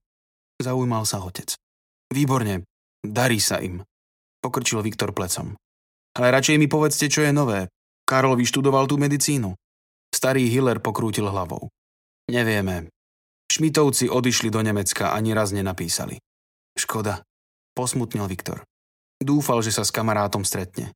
Zaujímal 0.57 1.05
sa 1.05 1.21
otec. 1.21 1.53
Výborne, 2.09 2.65
darí 3.05 3.37
sa 3.37 3.61
im. 3.61 3.85
Pokrčil 4.41 4.81
Viktor 4.81 5.13
plecom. 5.13 5.53
Ale 6.17 6.27
radšej 6.33 6.57
mi 6.57 6.65
povedzte, 6.65 7.05
čo 7.07 7.21
je 7.21 7.31
nové. 7.31 7.69
Karol 8.03 8.33
vyštudoval 8.35 8.89
tú 8.89 8.97
medicínu. 8.97 9.53
Starý 10.11 10.49
Hiller 10.49 10.81
pokrútil 10.83 11.29
hlavou. 11.29 11.71
Nevieme. 12.27 12.91
Šmitovci 13.47 14.09
odišli 14.09 14.49
do 14.51 14.59
Nemecka, 14.59 15.13
ani 15.13 15.31
raz 15.31 15.55
nenapísali. 15.55 16.19
Škoda, 16.75 17.23
posmutnil 17.77 18.27
Viktor. 18.27 18.65
Dúfal, 19.21 19.61
že 19.61 19.71
sa 19.71 19.85
s 19.85 19.93
kamarátom 19.93 20.41
stretne. 20.41 20.91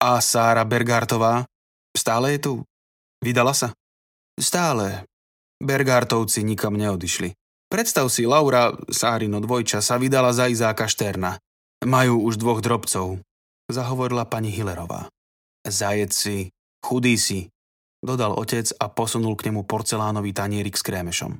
A 0.00 0.18
Sára 0.24 0.64
Bergartová? 0.64 1.44
Stále 1.92 2.36
je 2.36 2.40
tu? 2.40 2.54
Vydala 3.20 3.52
sa? 3.52 3.76
Stále. 4.40 5.04
Bergartovci 5.60 6.44
nikam 6.44 6.76
neodišli. 6.76 7.32
Predstav 7.66 8.06
si, 8.08 8.24
Laura, 8.24 8.72
Sárino 8.88 9.42
dvojča, 9.42 9.82
sa 9.82 9.98
vydala 9.98 10.30
za 10.30 10.46
Izáka 10.46 10.86
Šterna. 10.86 11.38
Majú 11.82 12.22
už 12.24 12.38
dvoch 12.38 12.62
drobcov, 12.62 13.20
zahovorila 13.68 14.24
pani 14.26 14.54
Hillerová. 14.54 15.10
Zajec 15.66 16.14
si, 16.14 16.54
chudý 16.80 17.18
si, 17.18 17.50
dodal 18.00 18.38
otec 18.38 18.70
a 18.78 18.86
posunul 18.86 19.34
k 19.34 19.50
nemu 19.50 19.66
porcelánový 19.66 20.30
tanierik 20.30 20.78
s 20.78 20.86
krémešom. 20.86 21.36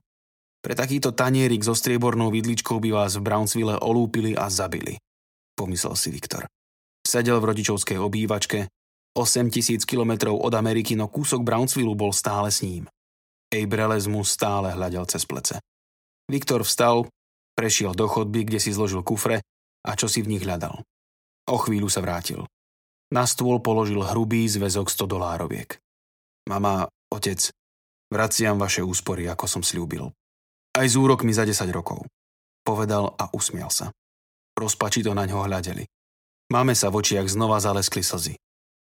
Pre 0.61 0.75
takýto 0.75 1.14
tanierik 1.14 1.62
so 1.62 1.78
striebornou 1.78 2.35
vidličkou 2.35 2.83
by 2.83 2.90
vás 2.90 3.14
v 3.16 3.23
Brownsville 3.23 3.78
olúpili 3.78 4.35
a 4.35 4.50
zabili 4.50 4.99
pomyslel 5.56 5.97
si 5.97 6.12
Viktor. 6.12 6.45
Sedel 7.00 7.40
v 7.40 7.49
rodičovskej 7.56 7.97
obývačke, 7.97 8.68
8 9.16 9.49
tisíc 9.49 9.88
kilometrov 9.88 10.37
od 10.37 10.52
Ameriky, 10.52 10.92
no 10.92 11.09
kúsok 11.09 11.40
Brownsvillu 11.40 11.97
bol 11.97 12.12
stále 12.12 12.52
s 12.52 12.61
ním. 12.61 12.85
Abreles 13.49 14.04
mu 14.04 14.21
stále 14.21 14.76
hľadel 14.76 15.09
cez 15.09 15.25
plece. 15.25 15.56
Viktor 16.26 16.66
vstal, 16.66 17.06
prešiel 17.54 17.95
do 17.95 18.11
chodby, 18.11 18.42
kde 18.47 18.59
si 18.59 18.75
zložil 18.75 19.06
kufre 19.06 19.42
a 19.87 19.90
čo 19.95 20.11
si 20.11 20.21
v 20.23 20.37
nich 20.37 20.42
hľadal. 20.42 20.83
O 21.47 21.56
chvíľu 21.62 21.87
sa 21.87 22.02
vrátil. 22.02 22.42
Na 23.14 23.23
stôl 23.23 23.62
položil 23.62 24.02
hrubý 24.02 24.50
zväzok 24.50 24.90
100 24.90 25.06
dolároviek. 25.06 25.78
Mama, 26.50 26.90
otec, 27.14 27.38
vraciam 28.11 28.59
vaše 28.59 28.83
úspory, 28.83 29.30
ako 29.30 29.47
som 29.47 29.62
slúbil. 29.62 30.11
Aj 30.75 30.87
z 30.90 30.99
úrokmi 30.99 31.30
za 31.30 31.47
10 31.47 31.71
rokov. 31.71 32.02
Povedal 32.66 33.14
a 33.14 33.30
usmial 33.30 33.71
sa. 33.71 33.95
Rozpačito 34.59 35.14
na 35.14 35.23
ňo 35.23 35.47
hľadeli. 35.47 35.87
Máme 36.50 36.75
sa 36.75 36.90
v 36.90 36.99
očiach 36.99 37.30
znova 37.30 37.62
zaleskli 37.62 38.02
slzy. 38.02 38.35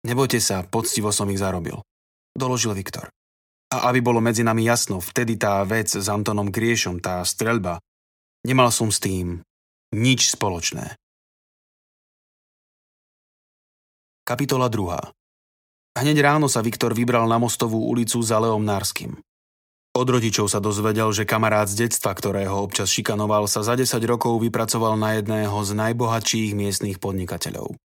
Nebojte 0.04 0.44
sa, 0.44 0.68
poctivo 0.68 1.16
som 1.16 1.32
ich 1.32 1.40
zarobil. 1.40 1.80
Doložil 2.36 2.76
Viktor. 2.76 3.08
A 3.72 3.88
aby 3.88 4.04
bolo 4.04 4.20
medzi 4.20 4.44
nami 4.44 4.68
jasno, 4.68 5.00
vtedy 5.00 5.40
tá 5.40 5.64
vec 5.64 5.88
s 5.96 6.08
Antonom 6.12 6.52
Griešom, 6.52 7.00
tá 7.00 7.24
streľba, 7.24 7.80
nemal 8.44 8.68
som 8.68 8.92
s 8.92 9.00
tým 9.00 9.40
nič 9.96 10.36
spoločné. 10.36 11.00
Kapitola 14.28 14.68
2. 14.68 16.00
Hneď 16.04 16.18
ráno 16.24 16.48
sa 16.48 16.64
Viktor 16.64 16.96
vybral 16.96 17.28
na 17.28 17.36
mostovú 17.36 17.88
ulicu 17.88 18.20
za 18.24 18.40
Leom 18.40 18.64
Nárským. 18.64 19.20
Od 19.92 20.08
rodičov 20.08 20.48
sa 20.48 20.64
dozvedel, 20.64 21.12
že 21.12 21.28
kamarát 21.28 21.68
z 21.68 21.84
detstva, 21.84 22.16
ktorého 22.16 22.64
občas 22.64 22.88
šikanoval, 22.96 23.52
sa 23.52 23.60
za 23.60 23.76
10 23.76 24.00
rokov 24.08 24.40
vypracoval 24.40 24.96
na 24.96 25.20
jedného 25.20 25.52
z 25.68 25.72
najbohatších 25.76 26.56
miestnych 26.56 26.96
podnikateľov. 27.04 27.76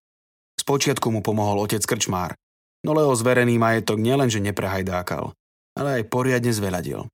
Spočiatku 0.55 1.11
mu 1.11 1.19
pomohol 1.27 1.67
otec 1.67 1.83
Krčmár, 1.83 2.39
no 2.87 2.95
Leo 2.95 3.11
zverený 3.11 3.59
majetok 3.59 3.99
nielenže 3.99 4.39
neprehajdákal, 4.39 5.35
ale 5.77 6.03
aj 6.03 6.09
poriadne 6.09 6.51
zveľadil. 6.51 7.05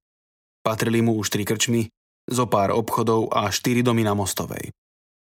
Patrili 0.62 1.02
mu 1.02 1.18
už 1.18 1.34
tri 1.34 1.42
krčmy, 1.42 1.90
zo 2.30 2.46
pár 2.46 2.70
obchodov 2.70 3.34
a 3.34 3.50
štyri 3.50 3.82
domy 3.82 4.06
na 4.06 4.14
Mostovej. 4.14 4.70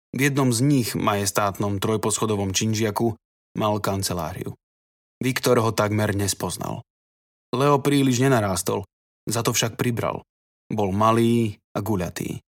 V 0.09 0.19
jednom 0.19 0.49
z 0.49 0.65
nich, 0.65 0.89
majestátnom 0.97 1.77
trojposchodovom 1.77 2.49
činžiaku, 2.49 3.13
mal 3.53 3.77
kanceláriu. 3.77 4.57
Viktor 5.21 5.61
ho 5.61 5.69
takmer 5.69 6.17
nespoznal. 6.17 6.81
Leo 7.53 7.77
príliš 7.77 8.17
nenarástol, 8.25 8.89
za 9.29 9.45
to 9.45 9.53
však 9.53 9.77
pribral. 9.77 10.25
Bol 10.69 10.89
malý 10.89 11.61
a 11.77 11.81
guľatý. 11.81 12.41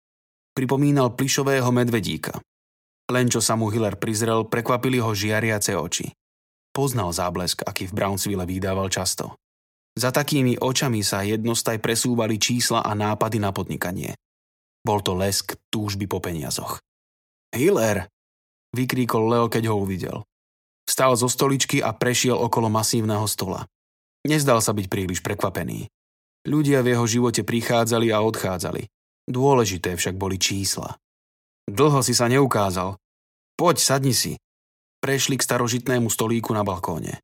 Pripomínal 0.57 1.13
plišového 1.13 1.69
medvedíka. 1.69 2.41
Len 3.09 3.27
čo 3.29 3.41
sa 3.43 3.57
mu 3.57 3.69
Hiller 3.69 3.97
prizrel, 3.97 4.45
prekvapili 4.45 5.01
ho 5.01 5.13
žiariace 5.13 5.77
oči. 5.77 6.09
Poznal 6.71 7.11
záblesk, 7.11 7.65
aký 7.67 7.91
v 7.91 7.95
Brownsville 7.97 8.45
vydával 8.47 8.88
často. 8.88 9.40
Za 9.91 10.15
takými 10.15 10.55
očami 10.55 11.03
sa 11.03 11.24
jednostaj 11.27 11.83
presúvali 11.83 12.39
čísla 12.39 12.79
a 12.83 12.95
nápady 12.95 13.43
na 13.43 13.51
podnikanie. 13.51 14.15
Bol 14.81 15.03
to 15.03 15.13
lesk 15.13 15.60
túžby 15.67 16.07
po 16.07 16.24
peniazoch. 16.24 16.79
Hiller! 17.51 18.07
vykríkol 18.71 19.27
Leo, 19.27 19.45
keď 19.51 19.67
ho 19.67 19.83
uvidel. 19.83 20.17
Stál 20.88 21.15
zo 21.19 21.27
stoličky 21.27 21.83
a 21.83 21.91
prešiel 21.91 22.36
okolo 22.36 22.71
masívneho 22.71 23.27
stola. 23.27 23.67
Nezdal 24.24 24.63
sa 24.63 24.71
byť 24.71 24.86
príliš 24.88 25.19
prekvapený. 25.19 25.88
Ľudia 26.48 26.81
v 26.81 26.98
jeho 26.98 27.05
živote 27.05 27.45
prichádzali 27.45 28.10
a 28.10 28.24
odchádzali. 28.25 28.89
Dôležité 29.29 29.93
však 29.93 30.17
boli 30.17 30.41
čísla. 30.41 30.98
Dlho 31.69 32.01
si 32.01 32.17
sa 32.17 32.25
neukázal. 32.25 32.98
Poď, 33.53 33.77
sadni 33.77 34.15
si. 34.17 34.33
Prešli 35.01 35.38
k 35.38 35.45
starožitnému 35.45 36.10
stolíku 36.10 36.53
na 36.53 36.65
balkóne. 36.65 37.21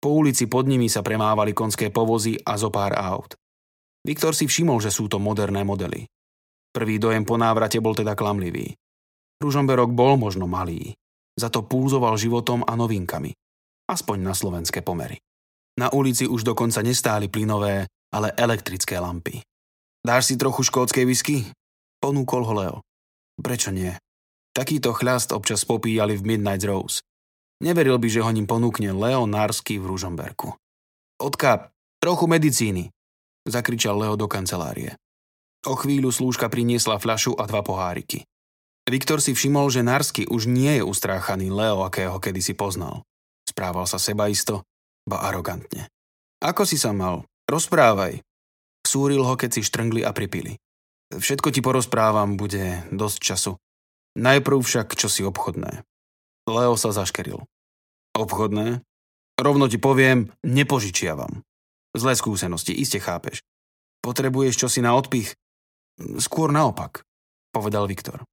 Po 0.00 0.16
ulici 0.16 0.48
pod 0.48 0.64
nimi 0.64 0.88
sa 0.88 1.04
premávali 1.04 1.52
konské 1.52 1.92
povozy 1.92 2.40
a 2.40 2.56
zo 2.56 2.72
pár 2.72 2.96
aut. 2.96 3.36
Viktor 4.00 4.32
si 4.32 4.48
všimol, 4.48 4.80
že 4.80 4.88
sú 4.88 5.12
to 5.12 5.20
moderné 5.20 5.60
modely. 5.60 6.08
Prvý 6.72 6.96
dojem 6.96 7.28
po 7.28 7.36
návrate 7.36 7.76
bol 7.84 7.92
teda 7.92 8.16
klamlivý. 8.16 8.72
Ružomberok 9.44 9.92
bol 9.92 10.16
možno 10.16 10.48
malý, 10.48 10.96
za 11.36 11.52
to 11.52 11.64
púzoval 11.64 12.16
životom 12.16 12.64
a 12.64 12.72
novinkami. 12.76 13.32
Aspoň 13.88 14.18
na 14.20 14.32
slovenské 14.32 14.80
pomery. 14.80 15.20
Na 15.80 15.88
ulici 15.92 16.28
už 16.28 16.44
dokonca 16.44 16.84
nestáli 16.84 17.28
plynové, 17.32 17.88
ale 18.12 18.32
elektrické 18.36 19.00
lampy. 19.00 19.40
Dáš 20.00 20.32
si 20.32 20.34
trochu 20.36 20.64
škótskej 20.64 21.04
whisky? 21.04 21.44
Ponúkol 22.00 22.44
ho 22.48 22.54
Leo. 22.56 22.76
Prečo 23.40 23.72
nie? 23.72 23.92
Takýto 24.52 24.92
chľast 24.92 25.32
občas 25.32 25.64
popíjali 25.64 26.16
v 26.16 26.26
Midnight 26.26 26.64
Rose. 26.64 27.04
Neveril 27.60 28.00
by, 28.00 28.08
že 28.08 28.24
ho 28.24 28.30
ním 28.32 28.48
ponúkne 28.48 28.96
Leo 28.96 29.28
Nársky 29.28 29.76
v 29.76 29.92
Ružomberku. 29.92 30.56
Odka, 31.20 31.68
trochu 32.00 32.24
medicíny, 32.24 32.88
zakričal 33.44 34.00
Leo 34.00 34.16
do 34.16 34.24
kancelárie. 34.24 34.96
O 35.68 35.76
chvíľu 35.76 36.08
slúžka 36.08 36.48
priniesla 36.48 36.96
fľašu 36.96 37.36
a 37.36 37.44
dva 37.44 37.60
poháriky. 37.60 38.24
Viktor 38.88 39.20
si 39.20 39.36
všimol, 39.36 39.68
že 39.68 39.84
Nársky 39.84 40.24
už 40.24 40.48
nie 40.48 40.80
je 40.80 40.82
ustráchaný 40.82 41.52
Leo, 41.52 41.84
akého 41.84 42.16
kedysi 42.16 42.56
poznal. 42.56 43.04
Správal 43.44 43.84
sa 43.84 44.00
sebaisto, 44.00 44.64
ba 45.04 45.28
arogantne. 45.28 45.92
Ako 46.40 46.64
si 46.64 46.80
sa 46.80 46.96
mal? 46.96 47.28
Rozprávaj. 47.44 48.24
Súril 48.80 49.20
ho, 49.20 49.36
keď 49.36 49.60
si 49.60 49.60
štrngli 49.60 50.00
a 50.00 50.16
pripili. 50.16 50.56
Všetko 51.12 51.52
ti 51.52 51.60
porozprávam, 51.60 52.40
bude 52.40 52.88
dosť 52.88 53.18
času. 53.20 53.52
Najprv 54.16 54.58
však 54.64 54.96
čosi 54.96 55.28
obchodné. 55.28 55.84
Leo 56.48 56.78
sa 56.78 56.94
zaškeril. 56.94 57.42
Obchodné? 58.16 58.84
Rovno 59.40 59.66
ti 59.68 59.80
poviem, 59.80 60.28
nepožičiavam. 60.44 61.40
Zlé 61.96 62.12
skúsenosti, 62.14 62.76
iste 62.76 63.00
chápeš. 63.00 63.40
Potrebuješ 64.04 64.56
čosi 64.66 64.80
na 64.84 64.94
odpich? 64.96 65.32
Skôr 66.20 66.52
naopak, 66.52 67.04
povedal 67.52 67.84
Viktor. 67.88 68.24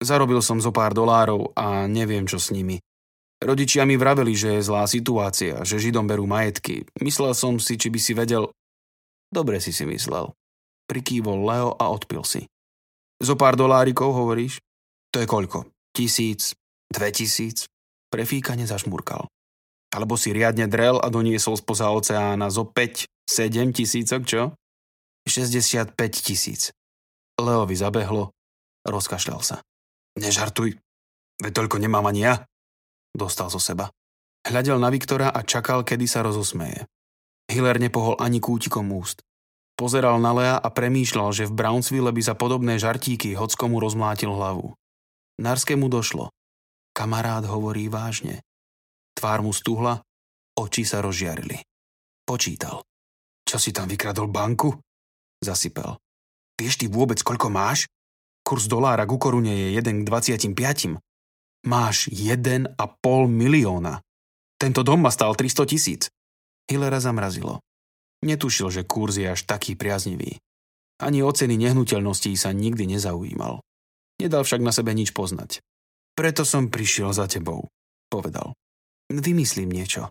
Zarobil 0.00 0.44
som 0.44 0.60
zo 0.60 0.72
pár 0.72 0.92
dolárov 0.92 1.56
a 1.56 1.88
neviem, 1.88 2.28
čo 2.28 2.36
s 2.36 2.52
nimi. 2.52 2.76
Rodičia 3.40 3.84
mi 3.84 3.96
vraveli, 4.00 4.32
že 4.32 4.56
je 4.56 4.64
zlá 4.64 4.88
situácia, 4.88 5.60
že 5.64 5.80
Židom 5.80 6.08
berú 6.08 6.24
majetky. 6.24 6.88
Myslel 7.00 7.36
som 7.36 7.60
si, 7.60 7.76
či 7.76 7.92
by 7.92 8.00
si 8.00 8.12
vedel... 8.16 8.48
Dobre 9.28 9.60
si 9.60 9.72
si 9.72 9.84
myslel. 9.84 10.32
Prikývol 10.88 11.44
Leo 11.44 11.70
a 11.76 11.84
odpil 11.92 12.24
si. 12.24 12.48
Zo 13.20 13.36
pár 13.36 13.56
dolárikov, 13.56 14.12
hovoríš? 14.12 14.60
To 15.12 15.20
je 15.20 15.28
koľko? 15.28 15.68
Tisíc, 15.92 16.52
2000? 16.92 17.66
Prefíkane 18.12 18.66
zašmurkal. 18.68 19.26
Alebo 19.94 20.14
si 20.14 20.30
riadne 20.30 20.70
drel 20.70 21.00
a 21.00 21.08
doniesol 21.10 21.58
spoza 21.58 21.90
oceána 21.90 22.52
zo 22.52 22.68
5, 22.68 23.06
7 23.26 23.74
tisícok, 23.74 24.22
čo? 24.26 24.42
65 25.26 25.96
tisíc. 26.22 26.70
Leovi 27.36 27.74
zabehlo, 27.74 28.30
rozkašľal 28.86 29.40
sa. 29.42 29.56
Nežartuj, 30.16 30.78
veď 31.42 31.52
toľko 31.52 31.76
nemám 31.82 32.06
ani 32.08 32.30
ja. 32.30 32.34
Dostal 33.12 33.50
zo 33.50 33.58
seba. 33.58 33.90
Hľadel 34.46 34.78
na 34.78 34.88
Viktora 34.94 35.28
a 35.34 35.42
čakal, 35.42 35.82
kedy 35.82 36.06
sa 36.06 36.22
rozosmeje. 36.22 36.86
Hiller 37.50 37.82
nepohol 37.82 38.14
ani 38.22 38.38
kútikom 38.38 38.86
úst. 38.94 39.26
Pozeral 39.76 40.16
na 40.22 40.32
Lea 40.32 40.56
a 40.56 40.68
premýšľal, 40.72 41.36
že 41.36 41.44
v 41.50 41.56
Brownsville 41.56 42.08
by 42.08 42.22
za 42.22 42.32
podobné 42.32 42.80
žartíky 42.80 43.36
hockomu 43.36 43.76
rozmlátil 43.82 44.32
hlavu. 44.32 44.72
Narskému 45.36 45.92
došlo. 45.92 46.32
Kamarát 46.96 47.44
hovorí 47.44 47.92
vážne. 47.92 48.40
Tvár 49.12 49.44
mu 49.44 49.52
stuhla, 49.52 50.00
oči 50.56 50.88
sa 50.88 51.04
rozžiarili. 51.04 51.60
Počítal. 52.24 52.80
Čo 53.44 53.60
si 53.60 53.76
tam 53.76 53.84
vykradol 53.84 54.32
banku? 54.32 54.72
Zasypel. 55.44 56.00
Vieš 56.56 56.80
ty 56.80 56.86
vôbec, 56.88 57.20
koľko 57.20 57.52
máš? 57.52 57.84
Kurs 58.40 58.64
dolára 58.64 59.04
ku 59.04 59.20
korune 59.20 59.52
je 59.52 59.68
1 59.76 59.84
k 59.84 60.02
25. 60.08 60.96
Máš 61.68 62.08
1,5 62.08 62.80
milióna. 63.28 64.00
Tento 64.56 64.80
dom 64.80 65.04
ma 65.04 65.12
stal 65.12 65.36
300 65.36 65.68
tisíc. 65.68 66.08
Hillera 66.64 66.96
zamrazilo. 66.96 67.60
Netušil, 68.24 68.72
že 68.72 68.88
kurz 68.88 69.20
je 69.20 69.28
až 69.28 69.44
taký 69.44 69.76
priaznivý. 69.76 70.40
Ani 70.96 71.20
o 71.20 71.28
ceny 71.28 71.60
nehnuteľností 71.60 72.32
sa 72.40 72.56
nikdy 72.56 72.88
nezaujímal. 72.88 73.60
Nedal 74.16 74.48
však 74.48 74.64
na 74.64 74.72
sebe 74.72 74.96
nič 74.96 75.12
poznať. 75.12 75.60
Preto 76.16 76.48
som 76.48 76.72
prišiel 76.72 77.12
za 77.12 77.28
tebou, 77.28 77.68
povedal. 78.08 78.56
Vymyslím 79.12 79.68
niečo. 79.68 80.08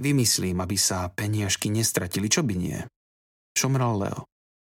Vymyslím, 0.00 0.56
aby 0.64 0.80
sa 0.80 1.12
peniažky 1.12 1.68
nestratili, 1.68 2.32
čo 2.32 2.40
by 2.40 2.54
nie. 2.56 2.80
Šomral 3.52 4.00
Leo. 4.00 4.24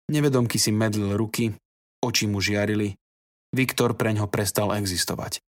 Nevedomky 0.10 0.58
si 0.58 0.74
medlil 0.74 1.14
ruky, 1.14 1.54
oči 2.02 2.26
mu 2.26 2.42
žiarili. 2.42 2.98
Viktor 3.54 3.94
preňho 3.94 4.26
prestal 4.26 4.74
existovať. 4.74 5.44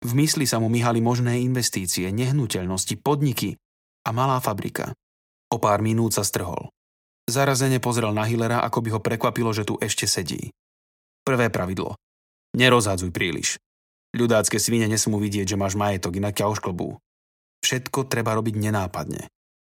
V 0.00 0.12
mysli 0.16 0.48
sa 0.48 0.56
mu 0.56 0.72
myhali 0.72 1.04
možné 1.04 1.42
investície, 1.42 2.08
nehnuteľnosti, 2.08 2.96
podniky 3.02 3.60
a 4.06 4.10
malá 4.14 4.38
fabrika. 4.40 4.96
O 5.50 5.60
pár 5.60 5.82
minút 5.82 6.14
sa 6.14 6.24
strhol. 6.24 6.70
Zarazene 7.26 7.82
pozrel 7.82 8.14
na 8.14 8.22
Hillera, 8.22 8.62
ako 8.62 8.78
by 8.82 8.88
ho 8.94 9.00
prekvapilo, 9.02 9.50
že 9.50 9.66
tu 9.66 9.74
ešte 9.82 10.06
sedí. 10.06 10.54
Prvé 11.26 11.50
pravidlo. 11.50 11.98
Nerozhadzuj 12.54 13.10
príliš. 13.10 13.58
Ľudácké 14.16 14.56
svine 14.56 14.88
nesmú 14.88 15.20
vidieť, 15.20 15.52
že 15.52 15.60
máš 15.60 15.76
majetok, 15.76 16.16
inak 16.16 16.40
ťa 16.40 16.48
ošklbú. 16.48 16.96
Všetko 17.60 18.08
treba 18.08 18.32
robiť 18.32 18.56
nenápadne. 18.56 19.28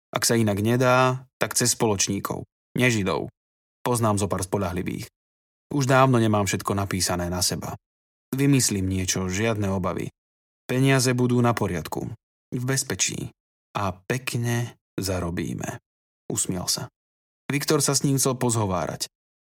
Ak 0.09 0.25
sa 0.25 0.33
inak 0.33 0.59
nedá, 0.65 1.29
tak 1.37 1.53
cez 1.53 1.77
spoločníkov, 1.77 2.49
nežidov. 2.73 3.29
Poznám 3.85 4.17
zo 4.17 4.25
pár 4.25 4.41
spolahlivých. 4.41 5.05
Už 5.71 5.85
dávno 5.85 6.17
nemám 6.17 6.49
všetko 6.49 6.73
napísané 6.73 7.29
na 7.29 7.45
seba. 7.45 7.77
Vymyslím 8.33 8.89
niečo, 8.89 9.29
žiadne 9.29 9.69
obavy. 9.71 10.09
Peniaze 10.65 11.13
budú 11.13 11.37
na 11.39 11.53
poriadku, 11.53 12.09
v 12.51 12.63
bezpečí 12.65 13.29
a 13.77 13.93
pekne 13.93 14.79
zarobíme. 14.97 15.79
Usmiel 16.31 16.65
sa. 16.67 16.87
Viktor 17.51 17.83
sa 17.83 17.91
s 17.93 18.07
ním 18.07 18.15
chcel 18.15 18.39
pozhovárať. 18.39 19.11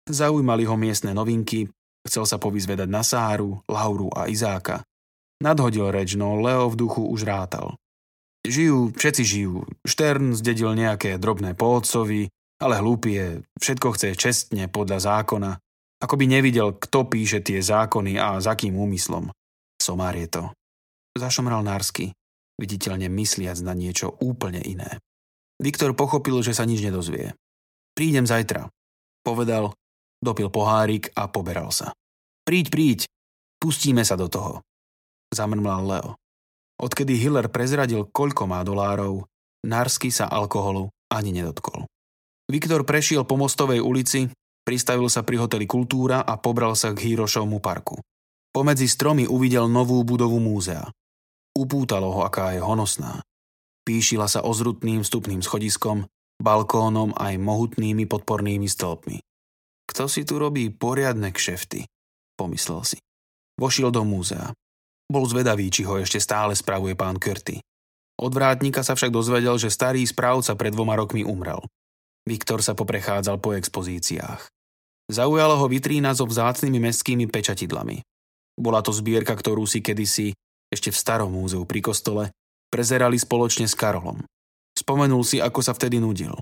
Zaujímali 0.09 0.65
ho 0.65 0.75
miestne 0.75 1.13
novinky, 1.13 1.69
Chcel 2.03 2.27
sa 2.27 2.37
povyzvedať 2.37 2.89
na 2.91 3.01
Sáru, 3.01 3.63
Lauru 3.67 4.11
a 4.11 4.27
Izáka. 4.27 4.83
Nadhodil 5.39 5.91
reč, 5.91 6.15
no 6.19 6.39
Leo 6.39 6.67
v 6.71 6.79
duchu 6.79 7.03
už 7.07 7.23
rátal. 7.27 7.75
Žijú, 8.43 8.91
všetci 8.95 9.23
žijú. 9.23 9.63
Štern 9.87 10.35
zdedil 10.35 10.75
nejaké 10.75 11.15
drobné 11.15 11.55
po 11.55 11.79
ale 12.63 12.79
hlúpy 12.79 13.09
je, 13.15 13.27
všetko 13.59 13.87
chce 13.95 14.15
čestne 14.15 14.71
podľa 14.71 14.99
zákona. 15.03 15.51
Ako 16.03 16.15
by 16.19 16.25
nevidel, 16.27 16.75
kto 16.75 17.07
píše 17.07 17.39
tie 17.43 17.59
zákony 17.63 18.19
a 18.19 18.39
za 18.39 18.55
kým 18.55 18.75
úmyslom. 18.75 19.31
Somár 19.79 20.15
je 20.15 20.27
to. 20.27 20.43
Zašomral 21.15 21.63
Nársky, 21.63 22.15
viditeľne 22.59 23.07
mysliac 23.11 23.59
na 23.63 23.75
niečo 23.75 24.15
úplne 24.19 24.59
iné. 24.63 24.99
Viktor 25.59 25.95
pochopil, 25.95 26.39
že 26.43 26.55
sa 26.55 26.67
nič 26.67 26.83
nedozvie. 26.83 27.35
Prídem 27.95 28.27
zajtra, 28.27 28.67
povedal, 29.23 29.71
dopil 30.23 30.47
pohárik 30.47 31.11
a 31.13 31.27
poberal 31.27 31.69
sa. 31.69 31.91
Príď, 32.47 32.71
príď, 32.71 32.99
pustíme 33.59 34.07
sa 34.07 34.15
do 34.15 34.31
toho. 34.31 34.63
Zamrmlal 35.35 35.83
Leo. 35.83 36.11
Odkedy 36.79 37.19
Hiller 37.19 37.47
prezradil, 37.51 38.07
koľko 38.09 38.47
má 38.49 38.63
dolárov, 38.65 39.27
Narsky 39.63 40.11
sa 40.11 40.27
alkoholu 40.27 40.91
ani 41.07 41.31
nedotkol. 41.31 41.87
Viktor 42.51 42.83
prešiel 42.83 43.23
po 43.23 43.39
Mostovej 43.39 43.79
ulici, 43.79 44.27
pristavil 44.67 45.07
sa 45.07 45.23
pri 45.23 45.39
hoteli 45.39 45.63
Kultúra 45.63 46.19
a 46.27 46.35
pobral 46.35 46.75
sa 46.75 46.91
k 46.91 46.99
Hirošovmu 46.99 47.63
parku. 47.63 47.95
Pomedzi 48.51 48.91
stromy 48.91 49.23
uvidel 49.23 49.71
novú 49.71 50.03
budovu 50.03 50.43
múzea. 50.43 50.83
Upútalo 51.55 52.11
ho, 52.11 52.21
aká 52.27 52.51
je 52.53 52.61
honosná. 52.61 53.23
Píšila 53.87 54.27
sa 54.27 54.43
ozrutným 54.43 55.01
vstupným 55.01 55.39
schodiskom, 55.39 56.05
balkónom 56.43 57.15
aj 57.15 57.39
mohutnými 57.39 58.03
podpornými 58.03 58.67
stĺpmi. 58.67 59.17
Kto 59.89 60.07
si 60.07 60.23
tu 60.23 60.39
robí 60.39 60.71
poriadne 60.71 61.29
kšefty? 61.29 61.85
Pomyslel 62.39 62.81
si. 62.83 62.97
Vošiel 63.59 63.93
do 63.93 64.01
múzea. 64.01 64.55
Bol 65.11 65.27
zvedavý, 65.29 65.69
či 65.69 65.85
ho 65.85 65.99
ešte 65.99 66.17
stále 66.17 66.57
spravuje 66.57 66.97
pán 66.97 67.21
Curty. 67.21 67.61
Od 68.17 68.31
vrátnika 68.31 68.81
sa 68.81 68.95
však 68.95 69.11
dozvedel, 69.13 69.57
že 69.59 69.73
starý 69.73 70.01
správca 70.05 70.55
pred 70.55 70.73
dvoma 70.73 70.95
rokmi 70.97 71.25
umrel. 71.25 71.61
Viktor 72.23 72.63
sa 72.63 72.71
poprechádzal 72.73 73.37
po 73.43 73.51
expozíciách. 73.51 74.47
Zaujala 75.11 75.59
ho 75.59 75.67
vitrína 75.67 76.15
so 76.15 76.23
vzácnými 76.23 76.79
mestskými 76.79 77.27
pečatidlami. 77.27 77.99
Bola 78.55 78.79
to 78.79 78.95
zbierka, 78.95 79.35
ktorú 79.35 79.67
si 79.67 79.83
kedysi, 79.83 80.31
ešte 80.71 80.89
v 80.93 80.97
starom 80.97 81.35
múzeu 81.35 81.67
pri 81.67 81.83
kostole, 81.83 82.31
prezerali 82.71 83.19
spoločne 83.19 83.67
s 83.67 83.75
Karolom. 83.75 84.23
Spomenul 84.73 85.21
si, 85.27 85.37
ako 85.43 85.59
sa 85.59 85.75
vtedy 85.75 85.99
nudil. 85.99 86.33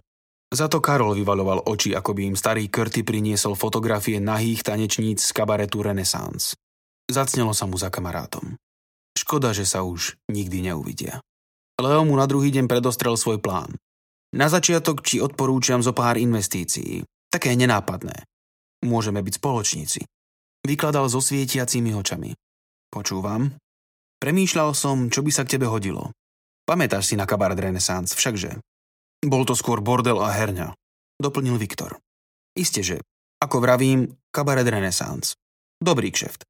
Za 0.52 0.68
to 0.68 0.84
Karol 0.84 1.16
vyvaloval 1.16 1.64
oči, 1.64 1.96
ako 1.96 2.12
by 2.12 2.22
im 2.28 2.36
starý 2.36 2.68
Curty 2.68 3.08
priniesol 3.08 3.56
fotografie 3.56 4.20
nahých 4.20 4.68
tanečníc 4.68 5.24
z 5.24 5.32
kabaretu 5.32 5.80
Renaissance. 5.80 6.60
Zacnelo 7.08 7.56
sa 7.56 7.72
mu 7.72 7.80
za 7.80 7.88
kamarátom. 7.88 8.60
Škoda, 9.16 9.56
že 9.56 9.64
sa 9.64 9.88
už 9.88 10.20
nikdy 10.28 10.68
neuvidia. 10.68 11.24
Leo 11.80 12.04
mu 12.04 12.20
na 12.20 12.28
druhý 12.28 12.52
deň 12.52 12.68
predostrel 12.68 13.16
svoj 13.16 13.40
plán. 13.40 13.80
Na 14.36 14.52
začiatok 14.52 15.08
či 15.08 15.24
odporúčam 15.24 15.80
zo 15.80 15.96
pár 15.96 16.20
investícií. 16.20 17.04
Také 17.32 17.56
nenápadné. 17.56 18.28
Môžeme 18.84 19.24
byť 19.24 19.40
spoločníci. 19.40 20.04
Vykladal 20.68 21.08
so 21.08 21.24
svietiacimi 21.24 21.96
očami. 21.96 22.36
Počúvam. 22.92 23.56
Premýšľal 24.20 24.76
som, 24.76 25.08
čo 25.08 25.24
by 25.24 25.32
sa 25.32 25.48
k 25.48 25.56
tebe 25.56 25.72
hodilo. 25.72 26.12
Pamätáš 26.68 27.12
si 27.12 27.16
na 27.16 27.24
kabaret 27.24 27.58
Renaissance, 27.58 28.14
všakže? 28.20 28.60
Bol 29.22 29.46
to 29.46 29.54
skôr 29.54 29.86
bordel 29.86 30.18
a 30.18 30.34
herňa. 30.34 30.74
Doplnil 31.22 31.62
Viktor. 31.62 32.02
Isté, 32.58 32.82
že. 32.82 32.98
Ako 33.38 33.62
vravím, 33.62 34.18
kabaret 34.34 34.66
Renaissance. 34.66 35.38
Dobrý 35.78 36.10
kšeft. 36.10 36.42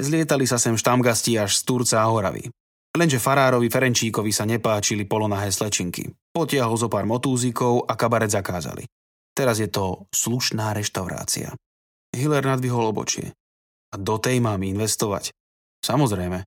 Zlietali 0.00 0.44
sa 0.44 0.60
sem 0.60 0.76
štamgasti 0.76 1.36
až 1.40 1.56
z 1.56 1.62
Turca 1.64 2.04
a 2.04 2.08
Horavy. 2.08 2.48
Lenže 2.96 3.22
farárovi 3.22 3.72
Ferenčíkovi 3.72 4.32
sa 4.34 4.44
nepáčili 4.44 5.08
polonahé 5.08 5.48
slečinky. 5.48 6.10
Potiahol 6.32 6.76
zo 6.76 6.88
pár 6.92 7.08
motúzikov 7.08 7.86
a 7.88 7.94
kabaret 7.94 8.32
zakázali. 8.32 8.84
Teraz 9.32 9.62
je 9.62 9.70
to 9.70 10.04
slušná 10.10 10.74
reštaurácia. 10.74 11.54
Hiller 12.10 12.42
nadvihol 12.42 12.90
obočie. 12.90 13.32
A 13.92 13.96
do 13.96 14.18
tej 14.18 14.42
mám 14.42 14.60
investovať. 14.60 15.30
Samozrejme. 15.80 16.44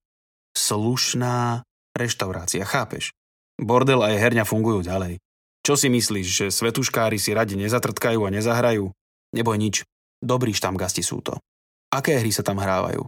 Slušná 0.54 1.66
reštaurácia, 1.98 2.62
chápeš? 2.68 3.16
Bordel 3.58 4.04
a 4.04 4.12
herňa 4.12 4.46
fungujú 4.46 4.86
ďalej. 4.86 5.18
Čo 5.64 5.80
si 5.80 5.88
myslíš, 5.88 6.28
že 6.28 6.46
svetuškári 6.52 7.16
si 7.16 7.32
radi 7.32 7.56
nezatrtkajú 7.56 8.20
a 8.28 8.34
nezahrajú? 8.36 8.92
Neboj 9.32 9.58
nič. 9.58 9.88
Dobrí 10.20 10.52
štamgasti 10.52 11.00
sú 11.00 11.24
to. 11.24 11.40
Aké 11.88 12.20
hry 12.20 12.36
sa 12.36 12.44
tam 12.44 12.60
hrávajú? 12.60 13.08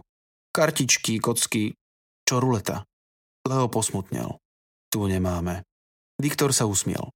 Kartičky, 0.56 1.20
kocky, 1.20 1.76
čo 2.24 2.40
ruleta. 2.40 2.88
Leo 3.44 3.68
posmutnel. 3.68 4.40
Tu 4.88 5.04
nemáme. 5.04 5.68
Viktor 6.16 6.56
sa 6.56 6.64
usmiel. 6.64 7.12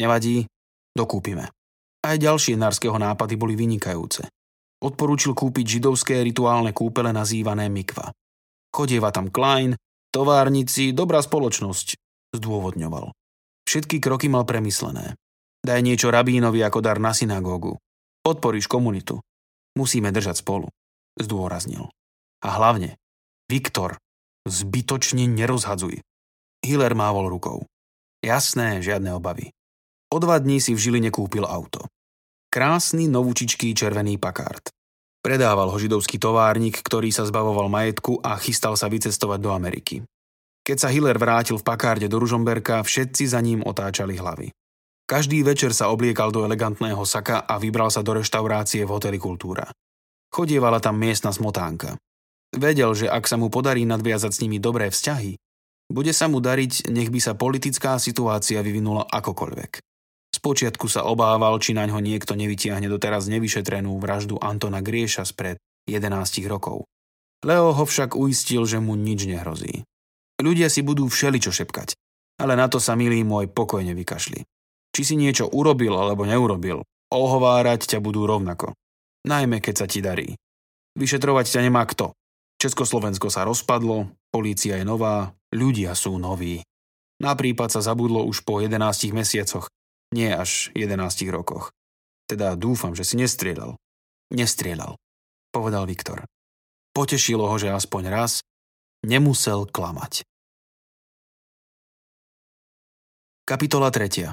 Nevadí, 0.00 0.48
dokúpime. 0.96 1.52
Aj 2.00 2.16
ďalšie 2.16 2.56
nárskeho 2.56 2.96
nápady 2.96 3.36
boli 3.36 3.52
vynikajúce. 3.60 4.24
Odporúčil 4.80 5.36
kúpiť 5.36 5.76
židovské 5.76 6.24
rituálne 6.24 6.72
kúpele 6.72 7.12
nazývané 7.12 7.68
mikva. 7.68 8.16
Chodieva 8.72 9.12
tam 9.12 9.28
Klein, 9.28 9.76
továrnici, 10.08 10.96
dobrá 10.96 11.20
spoločnosť, 11.20 12.00
zdôvodňoval. 12.32 13.12
Všetky 13.70 14.02
kroky 14.02 14.26
mal 14.26 14.42
premyslené. 14.42 15.14
Daj 15.62 15.86
niečo 15.86 16.10
rabínovi 16.10 16.58
ako 16.58 16.82
dar 16.82 16.98
na 16.98 17.14
synagógu. 17.14 17.78
Podporíš 18.26 18.66
komunitu. 18.66 19.22
Musíme 19.78 20.10
držať 20.10 20.42
spolu, 20.42 20.66
zdôraznil. 21.14 21.86
A 22.42 22.58
hlavne, 22.58 22.98
Viktor, 23.46 23.94
zbytočne 24.42 25.30
nerozhadzuj. 25.30 26.02
Hiller 26.66 26.98
mávol 26.98 27.30
rukou. 27.30 27.62
Jasné, 28.26 28.82
žiadne 28.82 29.14
obavy. 29.14 29.54
O 30.10 30.18
dva 30.18 30.42
dní 30.42 30.58
si 30.58 30.74
v 30.74 30.82
Žiline 30.90 31.14
kúpil 31.14 31.46
auto. 31.46 31.86
Krásny, 32.50 33.06
novúčičký 33.06 33.70
červený 33.70 34.18
pakard. 34.18 34.66
Predával 35.22 35.70
ho 35.70 35.78
židovský 35.78 36.18
továrnik, 36.18 36.82
ktorý 36.82 37.14
sa 37.14 37.22
zbavoval 37.22 37.70
majetku 37.70 38.18
a 38.18 38.34
chystal 38.34 38.74
sa 38.74 38.90
vycestovať 38.90 39.38
do 39.38 39.54
Ameriky. 39.54 40.02
Keď 40.60 40.76
sa 40.76 40.88
Hiller 40.92 41.16
vrátil 41.16 41.56
v 41.56 41.66
pakárde 41.66 42.06
do 42.06 42.20
Ružomberka, 42.20 42.84
všetci 42.84 43.24
za 43.30 43.40
ním 43.40 43.64
otáčali 43.64 44.20
hlavy. 44.20 44.52
Každý 45.10 45.42
večer 45.42 45.74
sa 45.74 45.90
obliekal 45.90 46.30
do 46.30 46.46
elegantného 46.46 47.02
saka 47.02 47.42
a 47.42 47.58
vybral 47.58 47.90
sa 47.90 48.04
do 48.06 48.14
reštaurácie 48.14 48.86
v 48.86 48.92
hoteli 48.94 49.18
Kultúra. 49.18 49.66
Chodievala 50.30 50.78
tam 50.78 51.02
miestna 51.02 51.34
smotánka. 51.34 51.98
Vedel, 52.54 52.94
že 52.94 53.10
ak 53.10 53.26
sa 53.26 53.34
mu 53.34 53.50
podarí 53.50 53.82
nadviazať 53.82 54.30
s 54.30 54.42
nimi 54.46 54.62
dobré 54.62 54.86
vzťahy, 54.90 55.34
bude 55.90 56.14
sa 56.14 56.30
mu 56.30 56.38
dariť, 56.38 56.86
nech 56.94 57.10
by 57.10 57.18
sa 57.18 57.34
politická 57.34 57.98
situácia 57.98 58.62
vyvinula 58.62 59.10
akokoľvek. 59.10 59.82
Spočiatku 60.30 60.86
sa 60.86 61.02
obával, 61.10 61.58
či 61.58 61.74
na 61.74 61.82
ňo 61.90 61.98
niekto 61.98 62.38
nevytiahne 62.38 62.86
doteraz 62.86 63.26
nevyšetrenú 63.26 63.90
vraždu 63.98 64.38
Antona 64.38 64.78
Grieša 64.78 65.26
spred 65.26 65.58
11 65.90 66.46
rokov. 66.46 66.86
Leo 67.42 67.74
ho 67.74 67.84
však 67.84 68.14
uistil, 68.14 68.62
že 68.62 68.78
mu 68.78 68.94
nič 68.94 69.26
nehrozí. 69.26 69.82
Ľudia 70.40 70.72
si 70.72 70.80
budú 70.80 71.04
všeličo 71.04 71.52
šepkať, 71.52 71.92
ale 72.40 72.56
na 72.56 72.66
to 72.72 72.80
sa 72.80 72.96
milý 72.96 73.20
môj 73.20 73.52
pokojne 73.52 73.92
vykašli. 73.92 74.40
Či 74.90 75.02
si 75.04 75.14
niečo 75.14 75.46
urobil 75.52 75.92
alebo 75.92 76.24
neurobil, 76.24 76.80
ohovárať 77.12 77.96
ťa 77.96 77.98
budú 78.00 78.24
rovnako. 78.24 78.72
Najmä 79.28 79.60
keď 79.60 79.74
sa 79.84 79.86
ti 79.86 80.00
darí. 80.00 80.32
Vyšetrovať 80.96 81.46
ťa 81.52 81.60
nemá 81.68 81.84
kto. 81.84 82.16
Československo 82.56 83.28
sa 83.28 83.44
rozpadlo, 83.44 84.10
polícia 84.32 84.80
je 84.80 84.84
nová, 84.84 85.36
ľudia 85.52 85.92
sú 85.92 86.16
noví. 86.16 86.64
Na 87.20 87.36
prípad 87.36 87.68
sa 87.68 87.80
zabudlo 87.84 88.24
už 88.24 88.48
po 88.48 88.64
11 88.64 88.80
mesiacoch, 89.12 89.68
nie 90.16 90.32
až 90.32 90.72
11 90.72 90.96
rokoch. 91.28 91.68
Teda 92.24 92.56
dúfam, 92.56 92.96
že 92.96 93.04
si 93.04 93.20
nestrieľal. 93.20 93.76
Nestrieľal, 94.32 94.96
povedal 95.52 95.84
Viktor. 95.84 96.24
Potešilo 96.96 97.44
ho, 97.44 97.56
že 97.60 97.70
aspoň 97.70 98.02
raz 98.08 98.40
nemusel 99.04 99.68
klamať. 99.68 100.24
Kapitola 103.50 103.90
3. 103.90 104.30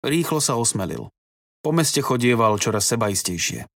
Rýchlo 0.00 0.40
sa 0.40 0.56
osmelil. 0.56 1.12
Po 1.60 1.76
meste 1.76 2.00
chodieval 2.00 2.56
čoraz 2.56 2.88
sebaistejšie. 2.88 3.68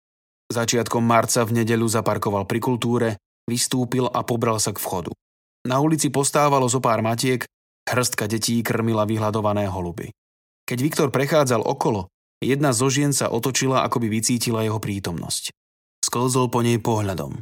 Začiatkom 0.49 1.05
marca 1.05 1.45
v 1.45 1.61
nedeľu 1.61 1.85
zaparkoval 1.93 2.49
pri 2.49 2.65
kultúre, 2.65 3.09
Vystúpil 3.45 4.09
a 4.09 4.25
pobral 4.25 4.57
sa 4.57 4.73
k 4.73 4.81
vchodu. 4.81 5.13
Na 5.69 5.81
ulici 5.85 6.09
postávalo 6.09 6.65
zo 6.65 6.81
pár 6.81 7.05
matiek, 7.05 7.45
hrstka 7.85 8.25
detí 8.25 8.65
krmila 8.65 9.05
vyhľadované 9.05 9.69
holuby. 9.69 10.09
Keď 10.65 10.79
Viktor 10.81 11.09
prechádzal 11.13 11.61
okolo, 11.61 12.09
jedna 12.41 12.73
zo 12.73 12.89
žien 12.89 13.13
sa 13.13 13.29
otočila, 13.29 13.85
ako 13.85 14.01
by 14.01 14.09
vycítila 14.09 14.65
jeho 14.65 14.81
prítomnosť. 14.81 15.53
Sklzol 16.01 16.49
po 16.49 16.65
nej 16.65 16.81
pohľadom. 16.81 17.37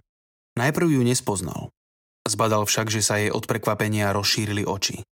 Najprv 0.58 0.88
ju 0.90 1.02
nespoznal. 1.06 1.70
Zbadal 2.26 2.66
však, 2.66 2.90
že 2.90 3.02
sa 3.02 3.18
jej 3.22 3.30
od 3.30 3.46
prekvapenia 3.46 4.10
rozšírili 4.10 4.66
oči. 4.66 5.06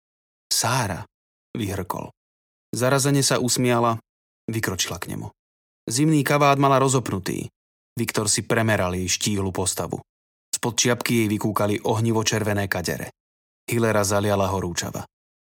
Sára, 0.49 1.05
vyhrkol. 1.55 2.13
Zarazene 2.69 3.25
sa 3.25 3.41
usmiala, 3.41 3.97
vykročila 4.49 5.01
k 5.01 5.15
nemu. 5.15 5.33
Zimný 5.89 6.21
kavát 6.21 6.61
mala 6.61 6.77
rozopnutý. 6.77 7.49
Viktor 7.97 8.29
si 8.29 8.45
premeral 8.45 8.93
jej 8.93 9.09
štíhlu 9.09 9.49
postavu. 9.49 9.99
Spod 10.53 10.77
čiapky 10.77 11.25
jej 11.25 11.27
vykúkali 11.27 11.81
ohnivo 11.83 12.21
červené 12.21 12.69
kadere. 12.69 13.09
Hilera 13.65 14.05
zaliala 14.05 14.49
horúčava. 14.49 15.05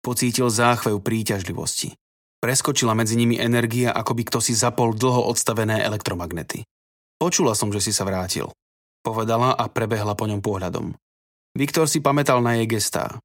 Pocítil 0.02 0.50
záchvev 0.50 1.00
príťažlivosti. 1.00 1.94
Preskočila 2.42 2.92
medzi 2.92 3.16
nimi 3.16 3.40
energia, 3.40 3.94
ako 3.94 4.12
by 4.20 4.22
kto 4.28 4.38
si 4.44 4.52
zapol 4.52 4.92
dlho 4.92 5.24
odstavené 5.32 5.80
elektromagnety. 5.80 6.60
Počula 7.16 7.56
som, 7.56 7.72
že 7.72 7.80
si 7.80 7.88
sa 7.94 8.04
vrátil. 8.04 8.52
Povedala 9.00 9.56
a 9.56 9.64
prebehla 9.70 10.12
po 10.12 10.28
ňom 10.28 10.44
pohľadom. 10.44 10.92
Viktor 11.56 11.88
si 11.88 12.04
pamätal 12.04 12.44
na 12.44 12.60
jej 12.60 12.68
gestá. 12.68 13.16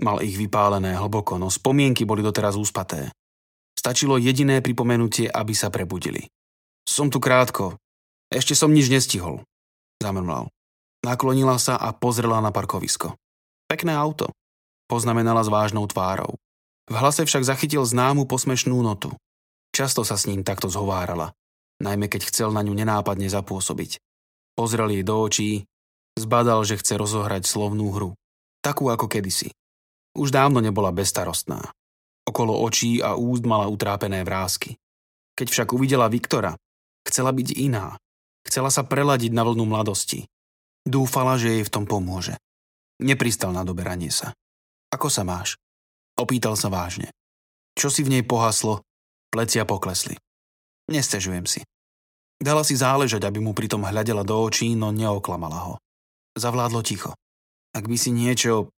Mal 0.00 0.24
ich 0.24 0.38
vypálené 0.40 0.96
hlboko, 0.96 1.36
no 1.36 1.52
spomienky 1.52 2.08
boli 2.08 2.24
doteraz 2.24 2.56
úspaté. 2.56 3.12
Stačilo 3.76 4.16
jediné 4.16 4.62
pripomenutie, 4.62 5.28
aby 5.28 5.52
sa 5.52 5.68
prebudili. 5.68 6.30
Som 6.86 7.10
tu 7.10 7.18
krátko. 7.20 7.76
Ešte 8.32 8.56
som 8.56 8.72
nič 8.72 8.88
nestihol. 8.88 9.44
Zamrmlal. 10.00 10.48
Naklonila 11.02 11.58
sa 11.58 11.76
a 11.76 11.90
pozrela 11.90 12.38
na 12.38 12.54
parkovisko. 12.54 13.18
Pekné 13.66 13.92
auto. 13.92 14.30
Poznamenala 14.86 15.42
s 15.42 15.50
vážnou 15.50 15.84
tvárou. 15.90 16.38
V 16.86 16.94
hlase 16.94 17.26
však 17.26 17.46
zachytil 17.46 17.82
známu 17.86 18.26
posmešnú 18.26 18.78
notu. 18.82 19.14
Často 19.72 20.04
sa 20.04 20.20
s 20.20 20.28
ním 20.28 20.44
takto 20.44 20.68
zhovárala, 20.68 21.32
najmä 21.80 22.06
keď 22.12 22.28
chcel 22.28 22.52
na 22.52 22.60
ňu 22.60 22.76
nenápadne 22.76 23.24
zapôsobiť. 23.32 23.96
Pozrel 24.52 24.92
jej 24.92 25.04
do 25.06 25.16
očí, 25.16 25.64
zbadal, 26.20 26.60
že 26.68 26.76
chce 26.76 27.00
rozohrať 27.00 27.48
slovnú 27.48 27.88
hru. 27.96 28.10
Takú 28.60 28.92
ako 28.92 29.08
kedysi. 29.08 29.48
Už 30.12 30.28
dávno 30.28 30.60
nebola 30.60 30.92
bestarostná. 30.92 31.72
Okolo 32.28 32.60
očí 32.62 33.00
a 33.00 33.16
úst 33.16 33.42
mala 33.48 33.66
utrápené 33.66 34.22
vrázky. 34.22 34.76
Keď 35.32 35.46
však 35.48 35.68
uvidela 35.72 36.12
Viktora, 36.12 36.54
chcela 37.08 37.32
byť 37.32 37.48
iná. 37.56 37.96
Chcela 38.44 38.68
sa 38.68 38.84
preladiť 38.84 39.32
na 39.32 39.42
vlnu 39.48 39.64
mladosti. 39.64 40.28
Dúfala, 40.84 41.40
že 41.40 41.58
jej 41.58 41.64
v 41.64 41.72
tom 41.72 41.84
pomôže. 41.88 42.36
Nepristal 43.00 43.56
na 43.56 43.64
doberanie 43.64 44.12
sa. 44.12 44.36
Ako 44.92 45.08
sa 45.08 45.24
máš? 45.24 45.56
Opýtal 46.20 46.54
sa 46.60 46.68
vážne. 46.68 47.08
Čo 47.72 47.88
si 47.88 48.04
v 48.04 48.12
nej 48.18 48.24
pohaslo? 48.26 48.84
Plecia 49.32 49.64
poklesli. 49.64 50.20
Nestežujem 50.92 51.48
si. 51.48 51.64
Dala 52.36 52.66
si 52.66 52.76
záležať, 52.76 53.24
aby 53.24 53.40
mu 53.40 53.56
pritom 53.56 53.86
hľadela 53.86 54.26
do 54.26 54.36
očí, 54.36 54.76
no 54.76 54.92
neoklamala 54.92 55.72
ho. 55.72 55.74
Zavládlo 56.36 56.84
ticho. 56.84 57.16
Ak 57.72 57.88
by 57.88 57.96
si 57.96 58.12
niečo... 58.12 58.68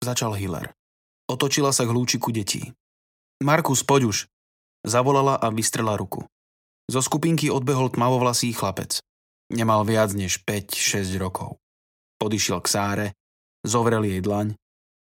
Začal 0.00 0.34
Hiller. 0.34 0.72
Otočila 1.30 1.70
sa 1.70 1.86
k 1.86 1.94
lúčiku 1.94 2.34
detí. 2.34 2.74
Markus, 3.38 3.86
poď 3.86 4.10
už. 4.10 4.18
Zavolala 4.82 5.38
a 5.38 5.46
vystrela 5.54 5.94
ruku. 5.94 6.26
Zo 6.90 6.98
skupinky 6.98 7.46
odbehol 7.46 7.94
tmavovlasý 7.94 8.50
chlapec. 8.50 8.98
Nemal 9.54 9.86
viac 9.86 10.10
než 10.10 10.42
5-6 10.42 11.14
rokov. 11.22 11.62
Podišiel 12.18 12.58
k 12.58 12.66
Sáre, 12.66 13.08
zovrel 13.62 14.10
jej 14.10 14.18
dlaň, 14.18 14.58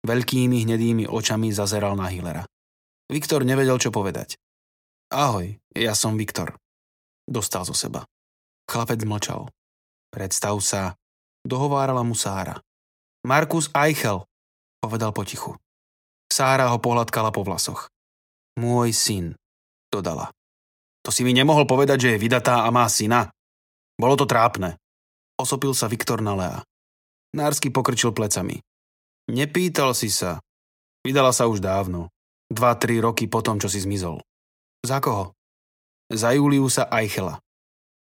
veľkými 0.09 0.65
hnedými 0.65 1.05
očami 1.05 1.53
zazeral 1.53 1.93
na 2.01 2.09
Hillera. 2.09 2.49
Viktor 3.13 3.45
nevedel, 3.45 3.77
čo 3.77 3.93
povedať. 3.93 4.41
Ahoj, 5.13 5.53
ja 5.77 5.93
som 5.93 6.17
Viktor. 6.17 6.57
Dostal 7.29 7.69
zo 7.69 7.77
seba. 7.77 8.09
Chlapec 8.65 9.05
mlčal. 9.05 9.53
Predstav 10.09 10.57
sa, 10.65 10.97
dohovárala 11.45 12.01
mu 12.01 12.17
Sára. 12.17 12.57
Markus 13.29 13.69
Eichel, 13.77 14.25
povedal 14.81 15.13
potichu. 15.13 15.61
Sára 16.27 16.69
ho 16.71 16.79
pohľadkala 16.83 17.31
po 17.31 17.47
vlasoch. 17.47 17.89
Môj 18.57 18.93
syn, 18.97 19.37
dodala. 19.93 20.33
To 21.07 21.15
si 21.15 21.23
mi 21.23 21.31
nemohol 21.31 21.71
povedať, 21.71 21.99
že 22.03 22.11
je 22.17 22.23
vydatá 22.23 22.67
a 22.67 22.69
má 22.75 22.89
syna? 22.91 23.31
Bolo 23.95 24.19
to 24.19 24.27
trápne. 24.27 24.75
Osopil 25.39 25.71
sa 25.77 25.87
Viktor 25.87 26.19
na 26.25 26.35
Lea. 26.35 26.59
Nársky 27.37 27.71
pokrčil 27.71 28.11
plecami. 28.17 28.59
Nepýtal 29.31 29.93
si 29.93 30.11
sa. 30.11 30.43
Vydala 31.07 31.31
sa 31.31 31.47
už 31.47 31.62
dávno. 31.62 32.11
Dva, 32.51 32.75
tri 32.75 32.99
roky 32.99 33.27
potom, 33.31 33.59
čo 33.62 33.71
si 33.71 33.83
zmizol. 33.83 34.23
Za 34.83 35.03
koho? 35.03 35.35
Za 36.11 36.35
Juliusa 36.35 36.87
Eichela. 36.91 37.43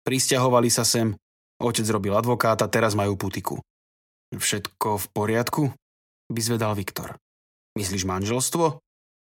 Prisťahovali 0.02 0.70
sa 0.74 0.82
sem, 0.82 1.14
otec 1.62 1.86
robil 1.94 2.14
advokáta, 2.18 2.66
teraz 2.66 2.98
majú 2.98 3.14
putiku. 3.18 3.62
Všetko 4.34 4.98
v 4.98 5.06
poriadku? 5.14 5.64
Vyzvedal 6.34 6.74
Viktor. 6.74 7.18
Myslíš 7.78 8.04
manželstvo? 8.04 8.84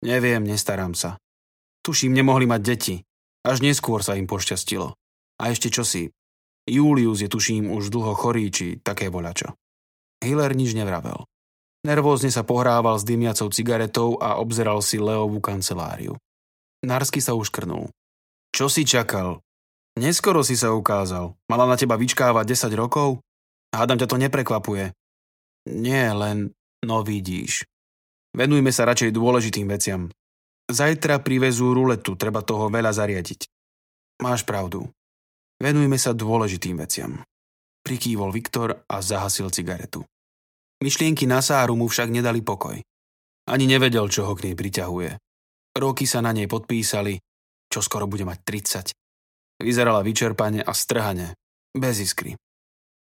Neviem, 0.03 0.43
nestaram 0.43 0.97
sa. 0.97 1.21
Tuším, 1.85 2.15
nemohli 2.15 2.49
mať 2.49 2.61
deti. 2.63 2.95
Až 3.43 3.59
neskôr 3.59 3.99
sa 3.99 4.15
im 4.15 4.25
pošťastilo. 4.25 4.95
A 5.39 5.43
ešte 5.51 5.67
čosi, 5.67 6.09
Julius 6.63 7.19
je 7.19 7.27
tuším 7.27 7.67
už 7.75 7.91
dlho 7.91 8.15
chorý, 8.15 8.47
či 8.47 8.79
také 8.79 9.11
voľačo. 9.11 9.51
Hiller 10.23 10.55
nič 10.55 10.71
nevravel. 10.71 11.27
Nervózne 11.83 12.31
sa 12.31 12.47
pohrával 12.47 12.95
s 12.95 13.03
dymiacou 13.03 13.51
cigaretou 13.51 14.15
a 14.23 14.39
obzeral 14.39 14.79
si 14.79 14.95
Leovú 15.03 15.43
kanceláriu. 15.43 16.15
Narsky 16.79 17.19
sa 17.19 17.35
už 17.35 17.51
krnul. 17.51 17.91
Čo 18.55 18.71
si 18.71 18.87
čakal? 18.87 19.43
Neskoro 19.99 20.39
si 20.47 20.55
sa 20.55 20.71
ukázal. 20.71 21.35
Mala 21.51 21.67
na 21.67 21.75
teba 21.75 21.99
vyčkávať 21.99 22.55
10 22.55 22.71
rokov? 22.79 23.19
Hádam 23.75 23.99
ťa 23.99 24.07
to 24.07 24.15
neprekvapuje. 24.15 24.95
Nie, 25.67 26.15
len, 26.15 26.55
no 26.87 27.03
vidíš. 27.03 27.67
Venujme 28.33 28.73
sa 28.73 28.89
radšej 28.89 29.13
dôležitým 29.13 29.69
veciam. 29.69 30.09
Zajtra 30.65 31.21
privezú 31.21 31.69
ruletu, 31.69 32.17
treba 32.17 32.41
toho 32.41 32.65
veľa 32.65 32.89
zariadiť. 32.89 33.45
Máš 34.25 34.41
pravdu. 34.41 34.89
Venujme 35.61 36.01
sa 36.01 36.17
dôležitým 36.17 36.81
veciam. 36.81 37.21
Prikývol 37.85 38.33
Viktor 38.33 38.89
a 38.89 38.97
zahasil 39.05 39.53
cigaretu. 39.53 40.01
Myšlienky 40.81 41.29
na 41.29 41.45
Sáru 41.45 41.77
mu 41.77 41.85
však 41.85 42.09
nedali 42.09 42.41
pokoj. 42.41 42.75
Ani 43.47 43.65
nevedel, 43.69 44.09
čo 44.09 44.25
ho 44.25 44.33
k 44.33 44.49
nej 44.49 44.55
priťahuje. 44.57 45.19
Roky 45.77 46.09
sa 46.09 46.23
na 46.23 46.33
nej 46.33 46.49
podpísali, 46.49 47.19
čo 47.69 47.79
skoro 47.85 48.09
bude 48.09 48.25
mať 48.25 48.39
30. 48.41 49.61
Vyzerala 49.61 50.01
vyčerpane 50.01 50.63
a 50.63 50.71
strhane, 50.73 51.37
bez 51.69 52.01
iskry. 52.01 52.33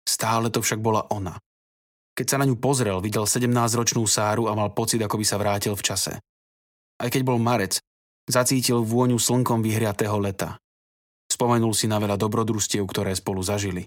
Stále 0.04 0.52
to 0.52 0.60
však 0.60 0.84
bola 0.84 1.08
ona. 1.08 1.38
Keď 2.14 2.26
sa 2.30 2.38
na 2.38 2.46
ňu 2.46 2.54
pozrel, 2.62 3.02
videl 3.02 3.26
17-ročnú 3.26 4.06
Sáru 4.06 4.46
a 4.46 4.54
mal 4.54 4.70
pocit, 4.70 5.02
ako 5.02 5.18
by 5.18 5.26
sa 5.26 5.36
vrátil 5.36 5.74
v 5.74 5.82
čase. 5.82 6.12
Aj 6.94 7.08
keď 7.10 7.26
bol 7.26 7.42
marec, 7.42 7.82
zacítil 8.30 8.86
vôňu 8.86 9.18
slnkom 9.18 9.60
vyhriatého 9.66 10.14
leta. 10.22 10.54
Spomenul 11.26 11.74
si 11.74 11.90
na 11.90 11.98
veľa 11.98 12.14
dobrodružstiev, 12.14 12.86
ktoré 12.86 13.10
spolu 13.18 13.42
zažili. 13.42 13.82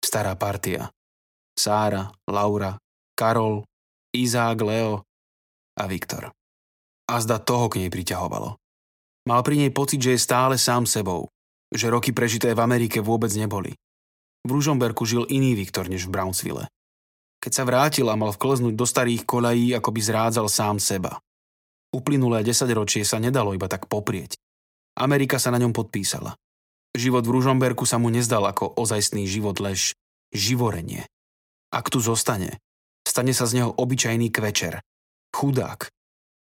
Stará 0.00 0.32
partia. 0.32 0.88
Sára, 1.52 2.08
Laura, 2.24 2.80
Karol, 3.12 3.68
Izák, 4.16 4.58
Leo 4.64 5.04
a 5.76 5.84
Viktor. 5.84 6.32
A 7.04 7.14
zda 7.20 7.36
toho 7.36 7.68
k 7.68 7.84
nej 7.84 7.90
priťahovalo. 7.92 8.56
Mal 9.28 9.40
pri 9.44 9.60
nej 9.60 9.72
pocit, 9.74 10.00
že 10.00 10.16
je 10.16 10.24
stále 10.24 10.56
sám 10.56 10.88
sebou, 10.88 11.28
že 11.68 11.92
roky 11.92 12.16
prežité 12.16 12.56
v 12.56 12.64
Amerike 12.64 13.04
vôbec 13.04 13.28
neboli. 13.36 13.76
V 14.46 14.50
Ružomberku 14.56 15.04
žil 15.04 15.28
iný 15.28 15.52
Viktor 15.52 15.92
než 15.92 16.08
v 16.08 16.16
Brownsville. 16.16 16.64
Keď 17.38 17.52
sa 17.54 17.62
vrátil 17.62 18.06
a 18.10 18.18
mal 18.18 18.34
vkleznúť 18.34 18.74
do 18.74 18.86
starých 18.86 19.22
kolají, 19.22 19.70
ako 19.78 19.94
by 19.94 20.00
zrádzal 20.02 20.46
sám 20.50 20.76
seba. 20.82 21.22
Uplynulé 21.94 22.42
desaťročie 22.44 23.06
sa 23.06 23.22
nedalo 23.22 23.54
iba 23.54 23.70
tak 23.70 23.86
poprieť. 23.86 24.36
Amerika 24.98 25.38
sa 25.38 25.54
na 25.54 25.62
ňom 25.62 25.70
podpísala. 25.70 26.34
Život 26.98 27.22
v 27.22 27.34
Ružomberku 27.38 27.86
sa 27.86 28.02
mu 28.02 28.10
nezdal 28.10 28.42
ako 28.42 28.74
ozajstný 28.74 29.30
život, 29.30 29.62
lež 29.62 29.94
živorenie. 30.34 31.06
Ak 31.70 31.88
tu 31.92 32.02
zostane, 32.02 32.58
stane 33.06 33.30
sa 33.30 33.46
z 33.46 33.62
neho 33.62 33.70
obyčajný 33.70 34.34
kvečer. 34.34 34.82
Chudák. 35.30 35.88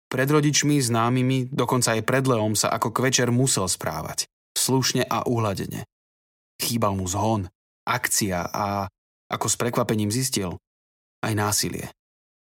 Pred 0.08 0.30
rodičmi, 0.32 0.80
známymi, 0.80 1.52
dokonca 1.52 2.00
aj 2.00 2.02
pred 2.08 2.24
Leom 2.24 2.56
sa 2.56 2.72
ako 2.72 2.96
kvečer 2.96 3.28
musel 3.28 3.68
správať. 3.68 4.32
Slušne 4.56 5.04
a 5.04 5.28
uhladene. 5.28 5.84
Chýbal 6.58 6.96
mu 6.96 7.06
zhon, 7.06 7.52
akcia 7.84 8.48
a, 8.48 8.88
ako 9.28 9.46
s 9.52 9.56
prekvapením 9.60 10.10
zistil, 10.10 10.56
aj 11.22 11.34
násilie. 11.34 11.88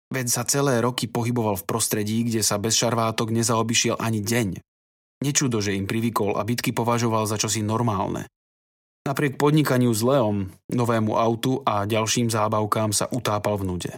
Veď 0.09 0.27
sa 0.29 0.43
celé 0.45 0.81
roky 0.81 1.05
pohyboval 1.05 1.53
v 1.61 1.67
prostredí, 1.69 2.25
kde 2.25 2.41
sa 2.41 2.57
bez 2.57 2.73
šarvátok 2.77 3.29
nezaobišiel 3.29 4.01
ani 4.01 4.25
deň. 4.25 4.57
Nečudo, 5.21 5.61
že 5.61 5.77
im 5.77 5.85
privykol 5.85 6.39
a 6.39 6.41
bitky 6.41 6.73
považoval 6.73 7.29
za 7.29 7.37
čosi 7.37 7.61
normálne. 7.61 8.25
Napriek 9.05 9.37
podnikaniu 9.37 9.93
s 9.93 10.01
Leom, 10.01 10.49
novému 10.69 11.13
autu 11.13 11.61
a 11.61 11.85
ďalším 11.85 12.33
zábavkám 12.33 12.89
sa 12.93 13.05
utápal 13.09 13.57
v 13.61 13.67
nude. 13.69 13.93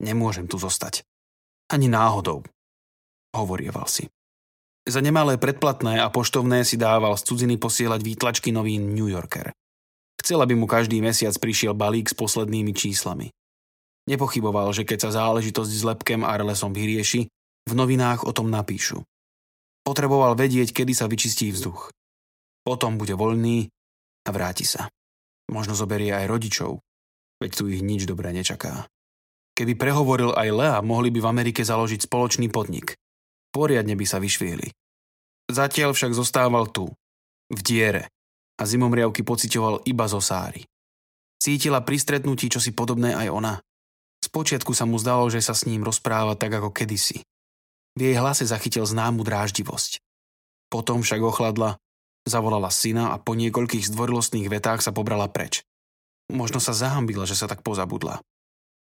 Nemôžem 0.00 0.48
tu 0.48 0.56
zostať. 0.56 1.04
Ani 1.68 1.90
náhodou. 1.90 2.46
Hovorieval 3.36 3.84
si. 3.90 4.08
Za 4.88 5.04
nemalé 5.04 5.36
predplatné 5.36 6.00
a 6.00 6.08
poštovné 6.08 6.64
si 6.64 6.80
dával 6.80 7.12
z 7.20 7.28
cudziny 7.28 7.60
posielať 7.60 8.00
výtlačky 8.00 8.48
novín 8.48 8.96
New 8.96 9.10
Yorker. 9.10 9.52
Chcel, 10.16 10.40
aby 10.40 10.56
mu 10.56 10.64
každý 10.64 11.04
mesiac 11.04 11.36
prišiel 11.36 11.76
balík 11.76 12.08
s 12.08 12.16
poslednými 12.16 12.72
číslami. 12.72 13.28
Nepochyboval, 14.08 14.72
že 14.72 14.88
keď 14.88 14.98
sa 15.04 15.10
záležitosť 15.20 15.68
s 15.68 15.82
Lepkem 15.84 16.24
a 16.24 16.32
Relesom 16.32 16.72
vyrieši, 16.72 17.28
v 17.68 17.72
novinách 17.76 18.24
o 18.24 18.32
tom 18.32 18.48
napíšu. 18.48 19.04
Potreboval 19.84 20.32
vedieť, 20.32 20.72
kedy 20.72 20.96
sa 20.96 21.04
vyčistí 21.04 21.52
vzduch. 21.52 21.92
Potom 22.64 22.96
bude 22.96 23.12
voľný 23.12 23.68
a 24.24 24.30
vráti 24.32 24.64
sa. 24.64 24.88
Možno 25.52 25.76
zoberie 25.76 26.12
aj 26.12 26.28
rodičov, 26.28 26.80
veď 27.40 27.50
tu 27.52 27.68
ich 27.68 27.84
nič 27.84 28.08
dobré 28.08 28.32
nečaká. 28.32 28.88
Keby 29.52 29.76
prehovoril 29.76 30.32
aj 30.32 30.48
Lea, 30.52 30.78
mohli 30.80 31.12
by 31.12 31.24
v 31.24 31.28
Amerike 31.28 31.60
založiť 31.64 32.08
spoločný 32.08 32.48
podnik. 32.48 32.96
Poriadne 33.52 33.96
by 33.96 34.06
sa 34.08 34.20
vyšvieli. 34.20 34.72
Zatiaľ 35.48 35.96
však 35.96 36.12
zostával 36.12 36.68
tu, 36.68 36.92
v 37.48 37.60
diere, 37.64 38.12
a 38.60 38.62
zimomriavky 38.68 39.24
pocitoval 39.24 39.80
iba 39.88 40.04
zo 40.04 40.20
sáry. 40.20 40.68
Cítila 41.40 41.80
pri 41.80 41.96
stretnutí 41.96 42.52
čosi 42.52 42.74
podobné 42.74 43.16
aj 43.16 43.28
ona. 43.30 43.54
Spočiatku 44.28 44.76
sa 44.76 44.84
mu 44.84 45.00
zdalo, 45.00 45.32
že 45.32 45.40
sa 45.40 45.56
s 45.56 45.64
ním 45.64 45.80
rozpráva 45.80 46.36
tak 46.36 46.52
ako 46.52 46.68
kedysi. 46.68 47.24
V 47.96 48.00
jej 48.04 48.14
hlase 48.20 48.44
zachytil 48.44 48.84
známu 48.84 49.24
dráždivosť. 49.24 50.04
Potom 50.68 51.00
však 51.00 51.24
ochladla, 51.24 51.80
zavolala 52.28 52.68
syna 52.68 53.16
a 53.16 53.16
po 53.16 53.32
niekoľkých 53.32 53.88
zdvorilostných 53.88 54.52
vetách 54.52 54.84
sa 54.84 54.92
pobrala 54.92 55.32
preč. 55.32 55.64
Možno 56.28 56.60
sa 56.60 56.76
zahambila, 56.76 57.24
že 57.24 57.40
sa 57.40 57.48
tak 57.48 57.64
pozabudla. 57.64 58.20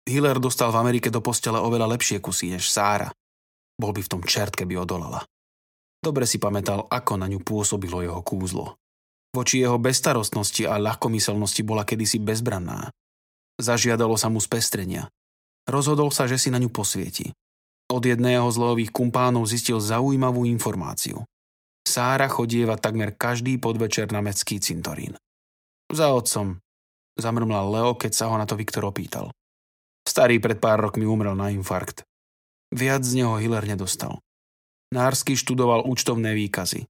Hiller 0.06 0.38
dostal 0.38 0.70
v 0.70 0.78
Amerike 0.78 1.10
do 1.10 1.18
postele 1.18 1.58
oveľa 1.58 1.98
lepšie 1.98 2.22
kusy 2.22 2.54
než 2.54 2.70
Sára. 2.70 3.10
Bol 3.74 3.90
by 3.90 4.06
v 4.06 4.10
tom 4.14 4.22
čert, 4.22 4.54
keby 4.54 4.78
odolala. 4.78 5.26
Dobre 5.98 6.22
si 6.22 6.38
pamätal, 6.38 6.86
ako 6.86 7.18
na 7.18 7.26
ňu 7.26 7.42
pôsobilo 7.42 7.98
jeho 7.98 8.22
kúzlo. 8.22 8.78
Voči 9.34 9.58
jeho 9.58 9.78
bestarostnosti 9.78 10.62
a 10.70 10.78
ľahkomyselnosti 10.78 11.66
bola 11.66 11.82
kedysi 11.82 12.22
bezbranná. 12.22 12.94
Zažiadalo 13.58 14.14
sa 14.14 14.30
mu 14.30 14.38
spestrenia. 14.38 15.10
Rozhodol 15.68 16.10
sa, 16.10 16.26
že 16.26 16.38
si 16.38 16.50
na 16.50 16.58
ňu 16.58 16.70
posvieti. 16.70 17.30
Od 17.92 18.02
jedného 18.02 18.48
z 18.48 18.56
lových 18.56 18.90
kumpánov 18.90 19.46
zistil 19.46 19.78
zaujímavú 19.78 20.48
informáciu. 20.48 21.22
Sára 21.82 22.30
chodieva 22.30 22.78
takmer 22.78 23.12
každý 23.12 23.58
podvečer 23.58 24.08
na 24.14 24.22
mestský 24.22 24.62
cintorín. 24.62 25.18
Za 25.92 26.14
otcom, 26.14 26.62
zamrmlal 27.20 27.68
Leo, 27.68 27.92
keď 27.98 28.12
sa 28.16 28.24
ho 28.30 28.34
na 28.38 28.48
to 28.48 28.56
Viktor 28.56 28.86
opýtal. 28.86 29.28
Starý 30.02 30.42
pred 30.42 30.58
pár 30.58 30.82
rokmi 30.82 31.06
umrel 31.06 31.36
na 31.36 31.52
infarkt. 31.52 32.02
Viac 32.72 33.04
z 33.04 33.22
neho 33.22 33.36
Hiller 33.36 33.62
nedostal. 33.68 34.18
Nársky 34.90 35.36
študoval 35.36 35.84
účtovné 35.84 36.32
výkazy. 36.32 36.88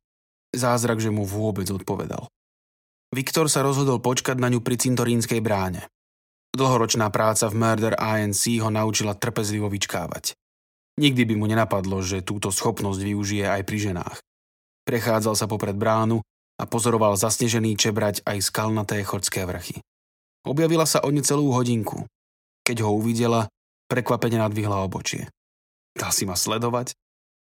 Zázrak, 0.55 1.03
že 1.03 1.11
mu 1.11 1.27
vôbec 1.27 1.67
odpovedal. 1.67 2.31
Viktor 3.13 3.51
sa 3.51 3.61
rozhodol 3.61 4.01
počkať 4.01 4.41
na 4.41 4.49
ňu 4.49 4.65
pri 4.65 4.81
cintorínskej 4.81 5.43
bráne. 5.45 5.85
Dlhoročná 6.53 7.09
práca 7.09 7.49
v 7.49 7.57
Murder 7.57 7.97
ANC 7.97 8.61
ho 8.61 8.69
naučila 8.69 9.17
trpezlivo 9.17 9.73
vyčkávať. 9.73 10.37
Nikdy 11.01 11.25
by 11.33 11.35
mu 11.41 11.49
nenapadlo, 11.49 12.05
že 12.05 12.21
túto 12.21 12.53
schopnosť 12.53 13.01
využije 13.01 13.49
aj 13.49 13.63
pri 13.65 13.79
ženách. 13.81 14.19
Prechádzal 14.85 15.33
sa 15.33 15.49
popred 15.49 15.73
bránu 15.73 16.21
a 16.61 16.69
pozoroval 16.69 17.17
zasnežený 17.17 17.81
čebrať 17.81 18.21
aj 18.29 18.45
skalnaté 18.45 19.01
chodské 19.01 19.49
vrchy. 19.49 19.81
Objavila 20.45 20.85
sa 20.85 21.01
o 21.01 21.09
necelú 21.09 21.57
hodinku. 21.57 22.05
Keď 22.69 22.85
ho 22.85 23.01
uvidela, 23.01 23.49
prekvapene 23.89 24.37
nadvihla 24.37 24.85
obočie. 24.85 25.33
Dal 25.97 26.13
si 26.13 26.29
ma 26.29 26.37
sledovať? 26.37 26.93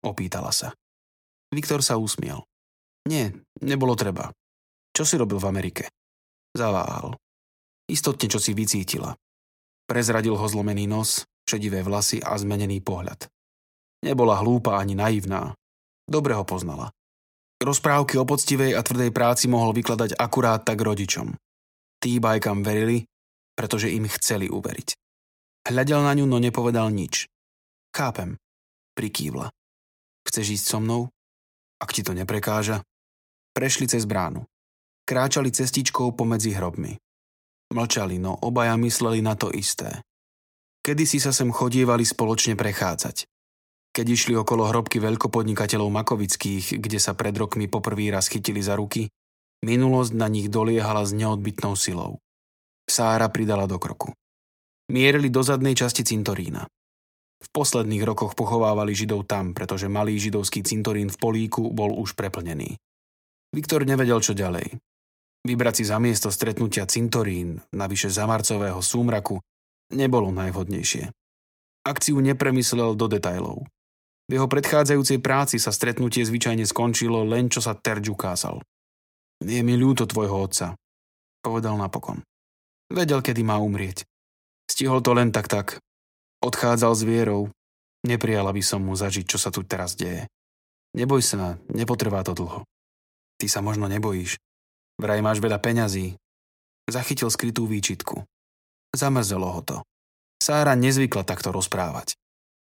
Opýtala 0.04 0.52
sa. 0.52 0.76
Viktor 1.54 1.80
sa 1.80 1.96
usmiel. 1.96 2.44
Nie, 3.08 3.32
nebolo 3.64 3.96
treba. 3.96 4.36
Čo 4.92 5.08
si 5.08 5.16
robil 5.16 5.40
v 5.40 5.48
Amerike? 5.48 5.84
Zaváhal. 6.52 7.16
Istotne, 7.88 8.28
čo 8.28 8.40
si 8.40 8.52
vycítila. 8.52 9.16
Prezradil 9.88 10.36
ho 10.36 10.46
zlomený 10.48 10.92
nos, 10.92 11.24
šedivé 11.48 11.80
vlasy 11.82 12.20
a 12.20 12.36
zmenený 12.36 12.84
pohľad. 12.84 13.32
Nebola 14.04 14.38
hlúpa 14.44 14.76
ani 14.76 14.94
naivná. 14.94 15.56
Dobre 16.04 16.36
ho 16.36 16.44
poznala. 16.44 16.92
Rozprávky 17.58 18.20
o 18.22 18.28
poctivej 18.28 18.78
a 18.78 18.86
tvrdej 18.86 19.10
práci 19.10 19.50
mohol 19.50 19.74
vykladať 19.74 20.20
akurát 20.20 20.62
tak 20.62 20.78
rodičom. 20.84 21.34
Tí 21.98 22.22
bajkam 22.22 22.62
verili, 22.62 23.08
pretože 23.58 23.90
im 23.90 24.06
chceli 24.06 24.46
uveriť. 24.52 24.94
Hľadel 25.66 26.06
na 26.06 26.14
ňu, 26.14 26.30
no 26.30 26.38
nepovedal 26.38 26.94
nič. 26.94 27.26
Chápem, 27.96 28.38
prikývla. 28.94 29.50
Chceš 30.28 30.62
ísť 30.62 30.66
so 30.70 30.78
mnou? 30.78 31.02
Ak 31.82 31.96
ti 31.96 32.06
to 32.06 32.14
neprekáža. 32.14 32.86
Prešli 33.58 33.90
cez 33.90 34.06
bránu. 34.06 34.46
Kráčali 35.08 35.50
cestičkou 35.50 36.14
pomedzi 36.14 36.54
hrobmi. 36.54 36.94
Mlčali, 37.68 38.16
no 38.20 38.36
obaja 38.40 38.80
mysleli 38.80 39.20
na 39.20 39.36
to 39.36 39.52
isté. 39.52 40.00
Kedy 40.84 41.04
si 41.04 41.20
sa 41.20 41.36
sem 41.36 41.52
chodievali 41.52 42.08
spoločne 42.08 42.56
prechádzať. 42.56 43.28
Keď 43.92 44.06
išli 44.08 44.34
okolo 44.40 44.70
hrobky 44.72 45.04
veľkopodnikateľov 45.04 45.90
Makovických, 45.92 46.80
kde 46.80 47.00
sa 47.02 47.18
pred 47.18 47.36
rokmi 47.36 47.68
poprvý 47.68 48.14
raz 48.14 48.32
chytili 48.32 48.64
za 48.64 48.80
ruky, 48.80 49.12
minulosť 49.66 50.14
na 50.16 50.32
nich 50.32 50.48
doliehala 50.48 51.04
s 51.04 51.12
neodbitnou 51.12 51.76
silou. 51.76 52.22
Sára 52.88 53.28
pridala 53.28 53.68
do 53.68 53.76
kroku. 53.82 54.16
Mierili 54.88 55.28
do 55.28 55.44
zadnej 55.44 55.76
časti 55.76 56.08
cintorína. 56.08 56.64
V 57.38 57.48
posledných 57.52 58.08
rokoch 58.08 58.34
pochovávali 58.34 58.96
Židov 58.96 59.28
tam, 59.28 59.52
pretože 59.52 59.92
malý 59.92 60.18
židovský 60.18 60.64
cintorín 60.64 61.12
v 61.12 61.18
Políku 61.20 61.70
bol 61.70 61.94
už 61.94 62.16
preplnený. 62.18 62.80
Viktor 63.54 63.86
nevedel, 63.86 64.24
čo 64.24 64.34
ďalej. 64.34 64.80
Vybrať 65.46 65.82
si 65.82 65.84
za 65.86 65.98
miesto 66.02 66.34
stretnutia 66.34 66.88
cintorín, 66.90 67.62
navyše 67.76 68.10
zamarcového 68.10 68.82
súmraku, 68.82 69.42
nebolo 69.94 70.34
najvhodnejšie. 70.34 71.14
Akciu 71.88 72.20
nepremyslel 72.20 72.98
do 72.98 73.08
detajlov. 73.08 73.64
V 74.28 74.32
jeho 74.36 74.48
predchádzajúcej 74.52 75.24
práci 75.24 75.56
sa 75.56 75.72
stretnutie 75.72 76.28
zvyčajne 76.28 76.68
skončilo 76.68 77.24
len 77.24 77.48
čo 77.48 77.64
sa 77.64 77.80
Terč 77.80 78.12
ukázal. 78.12 78.60
Je 79.40 79.62
mi 79.64 79.80
ľúto 79.80 80.04
tvojho 80.04 80.36
otca, 80.36 80.76
povedal 81.40 81.80
napokon. 81.80 82.20
Vedel, 82.92 83.24
kedy 83.24 83.44
má 83.44 83.56
umrieť. 83.60 84.04
Stihol 84.68 85.00
to 85.00 85.16
len 85.16 85.32
tak 85.32 85.48
tak. 85.48 85.80
Odchádzal 86.44 86.94
s 86.96 87.04
vierou. 87.08 87.48
Neprijala 88.04 88.52
by 88.52 88.64
som 88.64 88.84
mu 88.84 88.96
zažiť, 88.96 89.26
čo 89.28 89.40
sa 89.40 89.52
tu 89.52 89.64
teraz 89.64 89.96
deje. 89.96 90.28
Neboj 90.96 91.24
sa, 91.24 91.56
nepotrvá 91.72 92.24
to 92.24 92.36
dlho. 92.36 92.68
Ty 93.40 93.48
sa 93.48 93.60
možno 93.64 93.88
nebojíš. 93.88 94.40
Vraj 94.98 95.22
máš 95.22 95.38
veľa 95.38 95.62
peňazí. 95.62 96.18
Zachytil 96.90 97.30
skrytú 97.30 97.70
výčitku. 97.70 98.26
Zamrzelo 98.98 99.50
ho 99.54 99.62
to. 99.62 99.78
Sára 100.42 100.74
nezvykla 100.74 101.22
takto 101.22 101.54
rozprávať. 101.54 102.18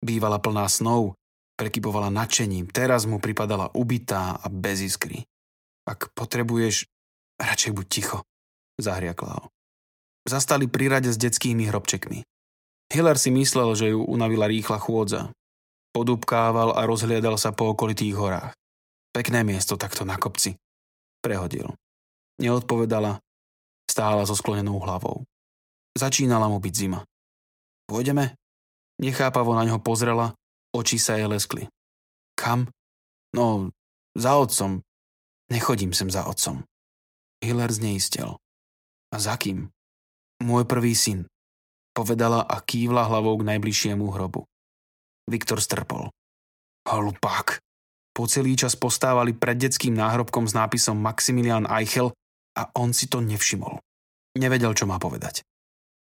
Bývala 0.02 0.42
plná 0.42 0.66
snov, 0.70 1.18
prekypovala 1.58 2.10
nadšením, 2.10 2.70
teraz 2.70 3.06
mu 3.06 3.22
pripadala 3.22 3.70
ubitá 3.74 4.38
a 4.38 4.50
bez 4.50 4.82
iskry. 4.82 5.26
Ak 5.86 6.14
potrebuješ, 6.14 6.90
radšej 7.38 7.72
buď 7.74 7.86
ticho, 7.90 8.18
zahriakla 8.82 9.42
ho. 9.42 9.46
Zastali 10.26 10.70
pri 10.70 10.94
rade 10.94 11.10
s 11.10 11.18
detskými 11.18 11.66
hrobčekmi. 11.70 12.22
Hiller 12.94 13.18
si 13.18 13.34
myslel, 13.34 13.74
že 13.74 13.94
ju 13.94 14.06
unavila 14.06 14.46
rýchla 14.46 14.78
chôdza. 14.78 15.34
Podúbkával 15.96 16.78
a 16.78 16.86
rozhliadal 16.86 17.38
sa 17.42 17.50
po 17.56 17.74
okolitých 17.74 18.14
horách. 18.14 18.54
Pekné 19.10 19.42
miesto 19.42 19.76
takto 19.76 20.06
na 20.06 20.22
kopci. 20.22 20.58
Prehodil. 21.24 21.74
Neodpovedala, 22.40 23.20
stála 23.90 24.24
so 24.24 24.38
sklonenou 24.38 24.80
hlavou. 24.80 25.28
Začínala 25.98 26.48
mu 26.48 26.64
byť 26.64 26.74
zima. 26.74 27.04
Pôjdeme? 27.92 28.40
Nechápavo 29.02 29.52
na 29.58 29.68
ňo 29.68 29.84
pozrela 29.84 30.38
Oči 30.72 30.96
sa 30.96 31.20
jej 31.20 31.28
leskli. 31.28 31.68
Kam? 32.40 32.72
No, 33.36 33.76
za 34.16 34.40
otcom. 34.40 34.80
Nechodím 35.52 35.92
sem 35.92 36.08
za 36.08 36.24
otcom. 36.24 36.64
Hiller 37.44 37.68
zneistel. 37.68 38.40
A 39.12 39.16
za 39.20 39.36
kým? 39.36 39.68
Môj 40.40 40.64
prvý 40.64 40.96
syn. 40.96 41.28
Povedala 41.92 42.40
a 42.48 42.64
kývla 42.64 43.04
hlavou 43.12 43.36
k 43.44 43.48
najbližšiemu 43.52 44.08
hrobu. 44.16 44.48
Viktor 45.28 45.60
strpol. 45.60 46.08
Hlupák. 46.88 47.60
Po 48.16 48.24
celý 48.32 48.56
čas 48.56 48.80
postávali 48.80 49.36
pred 49.36 49.60
detským 49.60 49.92
náhrobkom 49.92 50.48
s 50.48 50.56
nápisom 50.56 50.96
Maximilian 50.96 51.68
Eichel 51.68 52.16
a 52.58 52.72
on 52.76 52.92
si 52.92 53.08
to 53.08 53.24
nevšimol. 53.24 53.80
Nevedel, 54.36 54.72
čo 54.76 54.88
má 54.88 55.00
povedať. 55.00 55.44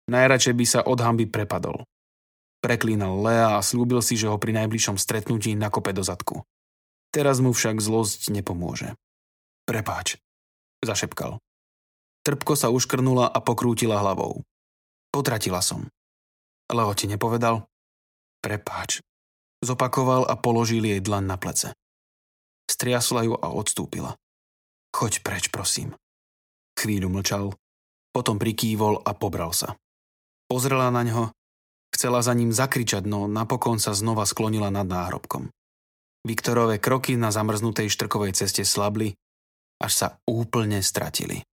Najradšej 0.10 0.54
by 0.54 0.66
sa 0.66 0.80
od 0.86 1.02
hamby 1.02 1.26
prepadol. 1.26 1.86
Preklínal 2.62 3.22
Lea 3.22 3.58
a 3.58 3.66
slúbil 3.66 4.02
si, 4.02 4.18
že 4.18 4.30
ho 4.30 4.42
pri 4.42 4.54
najbližšom 4.58 4.98
stretnutí 4.98 5.54
nakope 5.54 5.94
do 5.94 6.02
zadku. 6.02 6.42
Teraz 7.14 7.38
mu 7.42 7.54
však 7.54 7.78
zlosť 7.78 8.34
nepomôže. 8.34 8.98
Prepáč, 9.66 10.18
zašepkal. 10.82 11.42
Trpko 12.26 12.54
sa 12.58 12.74
uškrnula 12.74 13.30
a 13.30 13.40
pokrútila 13.42 14.02
hlavou. 14.02 14.42
Potratila 15.14 15.62
som. 15.62 15.86
Leo 16.70 16.94
ti 16.98 17.06
nepovedal? 17.06 17.70
Prepáč. 18.42 19.06
Zopakoval 19.62 20.26
a 20.26 20.34
položil 20.38 20.86
jej 20.86 21.02
dlan 21.02 21.30
na 21.30 21.38
plece. 21.38 21.74
Striasla 22.66 23.30
ju 23.30 23.38
a 23.38 23.54
odstúpila. 23.54 24.18
Choď 24.94 25.22
preč, 25.22 25.54
prosím. 25.54 25.94
Chvíľu 26.86 27.10
mlčal, 27.10 27.50
potom 28.14 28.38
prikývol 28.38 29.02
a 29.02 29.18
pobral 29.18 29.58
sa. 29.58 29.74
Pozrela 30.46 30.94
na 30.94 31.02
ňo 31.02 31.34
Chcela 31.96 32.20
za 32.20 32.36
ním 32.36 32.52
zakričať, 32.52 33.08
no 33.08 33.24
napokon 33.24 33.80
sa 33.80 33.96
znova 33.96 34.28
sklonila 34.28 34.68
nad 34.68 34.84
náhrobkom. 34.84 35.48
Viktorové 36.28 36.76
kroky 36.76 37.16
na 37.16 37.32
zamrznutej 37.32 37.88
štrkovej 37.88 38.36
ceste 38.36 38.68
slabli, 38.68 39.16
až 39.80 39.92
sa 39.96 40.08
úplne 40.28 40.84
stratili. 40.84 41.48